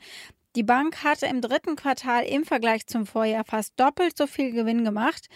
Die 0.56 0.62
Bank 0.62 1.02
hatte 1.02 1.26
im 1.26 1.40
dritten 1.40 1.74
Quartal 1.74 2.24
im 2.24 2.44
Vergleich 2.44 2.86
zum 2.86 3.06
Vorjahr 3.06 3.44
fast 3.44 3.72
doppelt 3.76 4.16
so 4.16 4.28
viel 4.28 4.52
Gewinn 4.52 4.84
gemacht. 4.84 5.28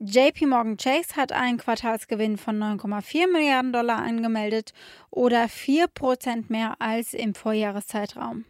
JP 0.00 0.46
Morgan 0.46 0.76
Chase 0.78 1.16
hat 1.16 1.32
einen 1.32 1.58
Quartalsgewinn 1.58 2.38
von 2.38 2.58
9,4 2.58 3.30
Milliarden 3.30 3.72
Dollar 3.74 3.98
angemeldet 3.98 4.72
oder 5.10 5.48
4 5.48 5.86
Prozent 5.88 6.48
mehr 6.48 6.76
als 6.78 7.12
im 7.12 7.34
Vorjahreszeitraum. 7.34 8.44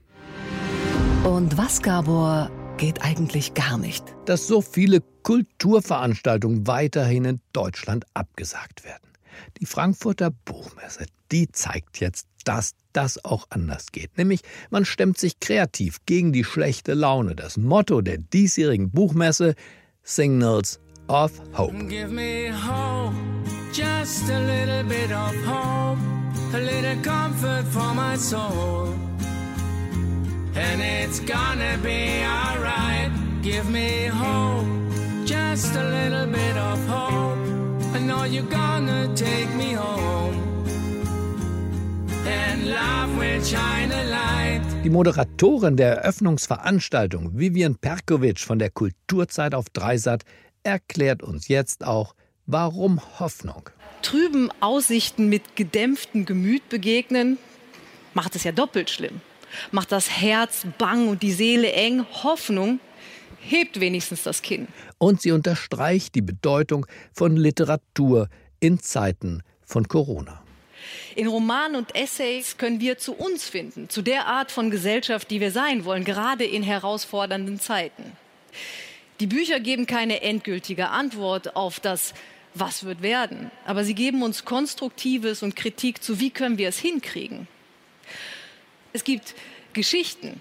Und 1.24 1.58
was, 1.58 1.82
Gabor, 1.82 2.50
geht 2.76 3.02
eigentlich 3.02 3.54
gar 3.54 3.76
nicht? 3.76 4.04
Dass 4.24 4.46
so 4.46 4.60
viele 4.60 5.00
Kulturveranstaltungen 5.24 6.66
weiterhin 6.66 7.24
in 7.24 7.40
Deutschland 7.52 8.04
abgesagt 8.14 8.84
werden. 8.84 9.13
Die 9.60 9.66
Frankfurter 9.66 10.30
Buchmesse, 10.30 11.06
die 11.30 11.50
zeigt 11.50 12.00
jetzt, 12.00 12.26
dass 12.44 12.74
das 12.92 13.24
auch 13.24 13.46
anders 13.50 13.92
geht. 13.92 14.16
Nämlich, 14.16 14.42
man 14.70 14.84
stemmt 14.84 15.18
sich 15.18 15.40
kreativ 15.40 15.98
gegen 16.06 16.32
die 16.32 16.44
schlechte 16.44 16.94
Laune. 16.94 17.34
Das 17.34 17.56
Motto 17.56 18.00
der 18.00 18.18
diesjährigen 18.18 18.90
Buchmesse 18.90 19.54
Signals 20.02 20.80
of 21.08 21.32
Hope. 21.56 21.86
Give 21.88 22.10
me 22.10 22.50
hope, 22.50 23.14
just 23.72 24.30
a 24.30 24.38
little 24.38 24.84
bit 24.84 25.10
of 25.10 25.34
hope, 25.44 25.98
a 26.54 26.58
little 26.58 26.96
comfort 27.02 27.64
for 27.70 27.94
my 27.94 28.16
soul. 28.16 28.94
And 30.54 30.80
it's 30.80 31.20
gonna 31.20 31.78
be 31.82 32.22
alright. 32.24 33.10
Give 33.42 33.68
me 33.70 34.06
hope, 34.06 35.26
just 35.26 35.74
a 35.74 35.82
little 35.82 36.26
bit 36.26 36.56
of 36.56 36.86
hope. 36.86 37.43
I 37.94 38.00
know 38.00 38.24
you're 38.24 38.42
gonna 38.50 39.06
take 39.14 39.48
me 39.56 39.76
home. 39.76 40.54
Die 44.82 44.90
Moderatorin 44.90 45.76
der 45.76 45.96
Eröffnungsveranstaltung, 45.98 47.38
Vivian 47.38 47.76
Perkovic 47.76 48.40
von 48.40 48.58
der 48.58 48.70
Kulturzeit 48.70 49.54
auf 49.54 49.68
Dreisat, 49.70 50.24
erklärt 50.62 51.22
uns 51.22 51.48
jetzt 51.48 51.84
auch, 51.84 52.14
warum 52.46 53.00
Hoffnung. 53.18 53.68
Trüben 54.02 54.50
Aussichten 54.60 55.28
mit 55.28 55.56
gedämpftem 55.56 56.24
Gemüt 56.24 56.68
begegnen, 56.70 57.36
macht 58.14 58.34
es 58.34 58.44
ja 58.44 58.52
doppelt 58.52 58.88
schlimm. 58.88 59.20
Macht 59.70 59.92
das 59.92 60.10
Herz 60.10 60.66
bang 60.78 61.08
und 61.08 61.22
die 61.22 61.32
Seele 61.32 61.72
eng. 61.72 62.04
Hoffnung 62.22 62.80
hebt 63.44 63.80
wenigstens 63.80 64.22
das 64.22 64.42
Kinn. 64.42 64.68
Und 64.98 65.22
sie 65.22 65.32
unterstreicht 65.32 66.14
die 66.14 66.22
Bedeutung 66.22 66.86
von 67.12 67.36
Literatur 67.36 68.28
in 68.60 68.78
Zeiten 68.78 69.42
von 69.64 69.88
Corona. 69.88 70.42
In 71.16 71.28
Romanen 71.28 71.76
und 71.76 71.94
Essays 71.94 72.56
können 72.58 72.80
wir 72.80 72.98
zu 72.98 73.14
uns 73.14 73.48
finden, 73.48 73.88
zu 73.88 74.02
der 74.02 74.26
Art 74.26 74.50
von 74.50 74.70
Gesellschaft, 74.70 75.30
die 75.30 75.40
wir 75.40 75.50
sein 75.50 75.84
wollen, 75.84 76.04
gerade 76.04 76.44
in 76.44 76.62
herausfordernden 76.62 77.60
Zeiten. 77.60 78.12
Die 79.20 79.26
Bücher 79.26 79.60
geben 79.60 79.86
keine 79.86 80.22
endgültige 80.22 80.88
Antwort 80.88 81.56
auf 81.56 81.80
das, 81.80 82.14
was 82.54 82.84
wird 82.84 83.02
werden, 83.02 83.50
aber 83.64 83.84
sie 83.84 83.94
geben 83.94 84.22
uns 84.22 84.44
Konstruktives 84.44 85.42
und 85.42 85.56
Kritik 85.56 86.02
zu, 86.02 86.20
wie 86.20 86.30
können 86.30 86.58
wir 86.58 86.68
es 86.68 86.78
hinkriegen. 86.78 87.48
Es 88.92 89.04
gibt 89.04 89.34
Geschichten, 89.72 90.40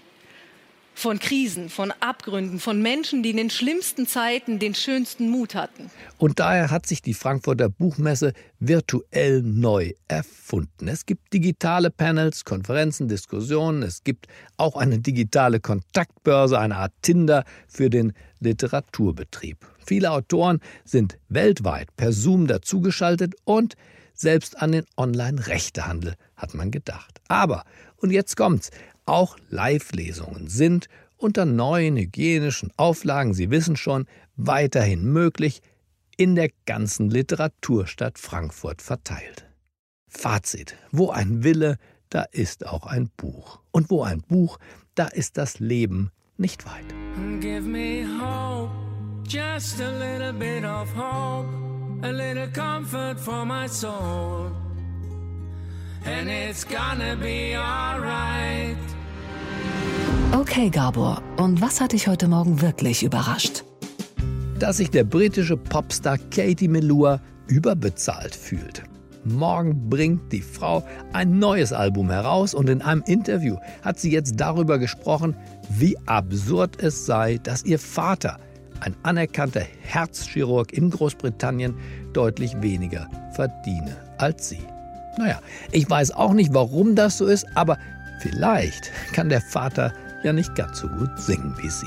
von 0.94 1.18
Krisen, 1.18 1.68
von 1.68 1.92
Abgründen, 2.00 2.60
von 2.60 2.80
Menschen, 2.80 3.22
die 3.22 3.30
in 3.30 3.36
den 3.36 3.50
schlimmsten 3.50 4.06
Zeiten 4.06 4.58
den 4.58 4.74
schönsten 4.74 5.28
Mut 5.28 5.54
hatten. 5.54 5.90
Und 6.18 6.38
daher 6.38 6.70
hat 6.70 6.86
sich 6.86 7.02
die 7.02 7.14
Frankfurter 7.14 7.68
Buchmesse 7.68 8.32
virtuell 8.60 9.42
neu 9.42 9.92
erfunden. 10.08 10.88
Es 10.88 11.04
gibt 11.04 11.32
digitale 11.32 11.90
Panels, 11.90 12.44
Konferenzen, 12.44 13.08
Diskussionen, 13.08 13.82
es 13.82 14.04
gibt 14.04 14.28
auch 14.56 14.76
eine 14.76 15.00
digitale 15.00 15.60
Kontaktbörse, 15.60 16.58
eine 16.58 16.76
Art 16.76 16.92
Tinder 17.02 17.44
für 17.68 17.90
den 17.90 18.12
Literaturbetrieb. 18.40 19.58
Viele 19.84 20.12
Autoren 20.12 20.60
sind 20.84 21.18
weltweit 21.28 21.94
per 21.96 22.12
Zoom 22.12 22.46
dazugeschaltet 22.46 23.34
und 23.44 23.74
selbst 24.14 24.62
an 24.62 24.72
den 24.72 24.84
Online-Rechtehandel 24.96 26.14
hat 26.36 26.54
man 26.54 26.70
gedacht. 26.70 27.20
Aber, 27.28 27.64
und 27.96 28.10
jetzt 28.10 28.36
kommt's, 28.36 28.70
auch 29.06 29.36
Live-Lesungen 29.50 30.48
sind 30.48 30.88
unter 31.16 31.44
neuen 31.44 31.96
hygienischen 31.96 32.70
Auflagen, 32.76 33.34
Sie 33.34 33.50
wissen 33.50 33.76
schon, 33.76 34.06
weiterhin 34.36 35.04
möglich, 35.12 35.62
in 36.16 36.34
der 36.34 36.50
ganzen 36.66 37.10
Literaturstadt 37.10 38.18
Frankfurt 38.18 38.82
verteilt. 38.82 39.48
Fazit. 40.08 40.76
Wo 40.92 41.10
ein 41.10 41.42
Wille, 41.42 41.76
da 42.08 42.22
ist 42.22 42.66
auch 42.66 42.86
ein 42.86 43.10
Buch. 43.16 43.60
Und 43.72 43.90
wo 43.90 44.02
ein 44.02 44.20
Buch, 44.20 44.58
da 44.94 45.06
ist 45.06 45.36
das 45.36 45.58
Leben 45.58 46.10
nicht 46.36 46.66
weit. 46.66 46.86
Give 47.40 47.62
me 47.62 48.04
hope, 48.04 48.70
just 49.26 49.80
a 49.80 49.90
little 49.90 50.32
bit 50.32 50.64
of 50.64 50.88
hope, 50.94 51.48
a 52.02 52.10
little 52.10 52.48
comfort 52.52 53.18
for 53.18 53.44
my 53.44 53.66
soul. 53.68 54.52
And 56.04 56.28
it's 56.28 56.64
gonna 56.64 57.16
be 57.16 57.56
alright. 57.56 58.93
Okay, 60.34 60.68
Gabor, 60.68 61.22
und 61.36 61.60
was 61.60 61.80
hat 61.80 61.92
dich 61.92 62.08
heute 62.08 62.26
Morgen 62.26 62.60
wirklich 62.60 63.04
überrascht? 63.04 63.62
Dass 64.58 64.78
sich 64.78 64.90
der 64.90 65.04
britische 65.04 65.56
Popstar 65.56 66.18
Katie 66.32 66.66
Melua 66.66 67.20
überbezahlt 67.46 68.34
fühlt. 68.34 68.82
Morgen 69.24 69.88
bringt 69.88 70.32
die 70.32 70.42
Frau 70.42 70.82
ein 71.12 71.38
neues 71.38 71.72
Album 71.72 72.10
heraus 72.10 72.52
und 72.52 72.68
in 72.68 72.82
einem 72.82 73.04
Interview 73.06 73.58
hat 73.82 74.00
sie 74.00 74.10
jetzt 74.10 74.40
darüber 74.40 74.80
gesprochen, 74.80 75.36
wie 75.70 75.96
absurd 76.06 76.82
es 76.82 77.06
sei, 77.06 77.38
dass 77.40 77.64
ihr 77.64 77.78
Vater, 77.78 78.40
ein 78.80 78.96
anerkannter 79.04 79.62
Herzchirurg 79.82 80.72
in 80.72 80.90
Großbritannien, 80.90 81.76
deutlich 82.12 82.60
weniger 82.60 83.08
verdiene 83.36 83.96
als 84.18 84.48
sie. 84.48 84.66
Naja, 85.16 85.38
ich 85.70 85.88
weiß 85.88 86.10
auch 86.10 86.32
nicht, 86.32 86.52
warum 86.52 86.96
das 86.96 87.18
so 87.18 87.26
ist, 87.26 87.46
aber 87.54 87.78
vielleicht 88.18 88.90
kann 89.12 89.28
der 89.28 89.40
Vater 89.40 89.92
ja 90.24 90.32
nicht 90.32 90.54
ganz 90.54 90.80
so 90.80 90.88
gut 90.88 91.10
singen 91.18 91.54
wie 91.58 91.68
sie. 91.68 91.86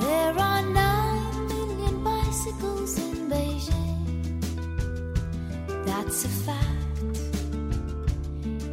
There 0.00 0.34
are 0.36 0.62
nine 0.62 1.46
million 1.48 2.02
bicycles 2.02 2.98
in 2.98 3.28
Beijing. 3.28 4.40
That's 5.86 6.24
a 6.24 6.28
fact. 6.28 6.58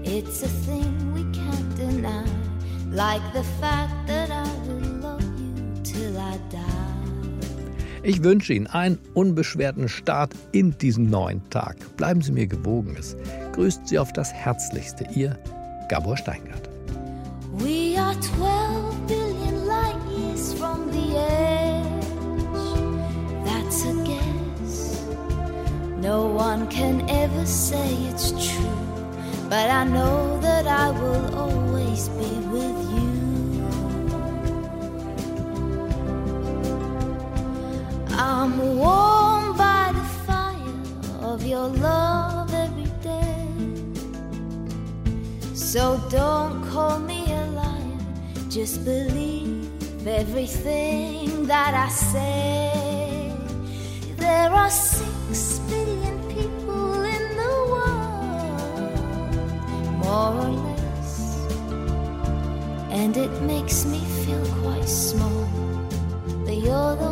It's 0.04 0.44
a 0.44 0.50
thing 0.66 1.14
we 1.14 1.24
can't 1.32 1.78
deny. 1.78 2.26
Like 2.92 3.22
the 3.34 3.44
fact 3.62 4.08
that 4.08 4.32
I 4.32 4.48
will 4.68 5.02
love 5.02 5.22
you 5.22 5.84
till 5.84 6.18
I 6.18 6.38
die. 6.52 6.90
Ich 8.02 8.24
wünsche 8.24 8.54
Ihnen 8.54 8.68
einen 8.68 8.98
unbeschwerten 9.14 9.90
Start 9.90 10.34
in 10.52 10.76
diesen 10.78 11.10
neuen 11.10 11.48
Tag. 11.50 11.76
Bleiben 11.98 12.22
Sie 12.22 12.32
mir 12.32 12.48
gewogen. 12.48 12.96
Es 12.98 13.16
grüßt 13.54 13.88
Sie 13.88 14.00
auf 14.00 14.14
das 14.14 14.34
Herzlichste. 14.34 15.06
Ihr 15.14 15.38
Gabor 15.90 16.18
Steingart. 16.18 16.70
No 26.16 26.26
one 26.26 26.68
can 26.70 27.08
ever 27.08 27.46
say 27.46 27.94
it's 28.10 28.32
true. 28.32 28.80
But 29.48 29.70
I 29.70 29.84
know 29.84 30.40
that 30.42 30.66
I 30.66 30.90
will 30.90 31.26
always 31.36 32.10
be 32.20 32.32
with 32.56 32.78
you. 32.96 33.12
I'm 38.32 38.58
warmed 38.80 39.56
by 39.56 39.92
the 40.00 40.08
fire 40.26 40.82
of 41.32 41.46
your 41.46 41.68
love 41.68 42.52
every 42.56 42.92
day. 43.04 43.48
So 45.54 46.02
don't 46.10 46.56
call 46.72 46.98
me 46.98 47.22
a 47.32 47.46
liar, 47.60 48.00
just 48.50 48.84
believe 48.84 49.70
everything 50.08 51.46
that 51.46 51.76
I 51.76 51.90
say. 51.90 53.32
There 54.18 54.52
are 54.52 54.72
more 60.10 60.34
or 60.34 60.50
less, 60.50 61.14
and 62.90 63.16
it 63.16 63.34
makes 63.44 63.86
me 63.86 64.00
feel 64.24 64.44
quite 64.64 64.90
small. 64.90 65.46
But 66.46 66.58
you're 66.66 66.96
the 66.96 67.09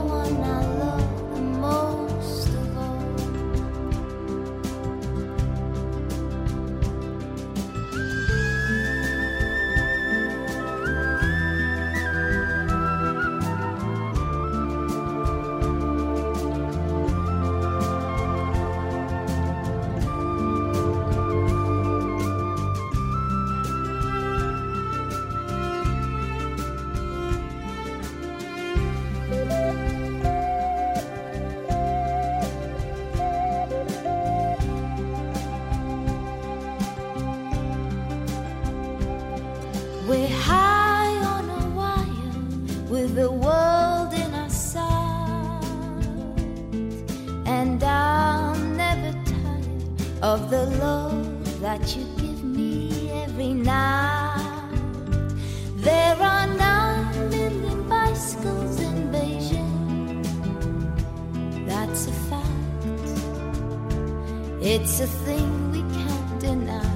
It's 64.80 65.00
a 65.00 65.08
thing 65.08 65.72
we 65.72 65.82
can't 65.98 66.40
deny, 66.40 66.92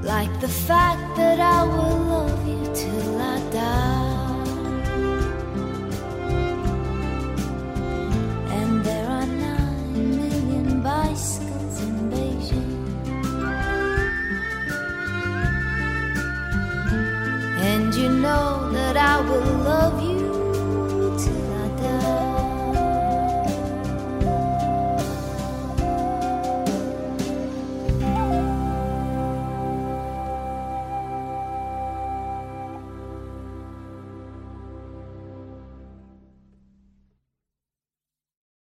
like 0.00 0.32
the 0.40 0.48
fact 0.48 1.14
that 1.18 1.38
I 1.38 1.62
will 1.62 1.98
love 2.14 2.48
you 2.48 2.62
till 2.74 3.20
I 3.20 3.38
die. 3.50 4.46
And 8.58 8.82
there 8.82 9.06
are 9.06 9.26
nine 9.26 10.16
million 10.16 10.82
bicycles 10.82 11.82
in 11.82 12.10
Beijing. 12.10 12.74
And 17.70 17.94
you 17.94 18.08
know 18.08 18.70
that 18.72 18.96
I 18.96 19.20
will 19.20 19.52
love 19.72 19.97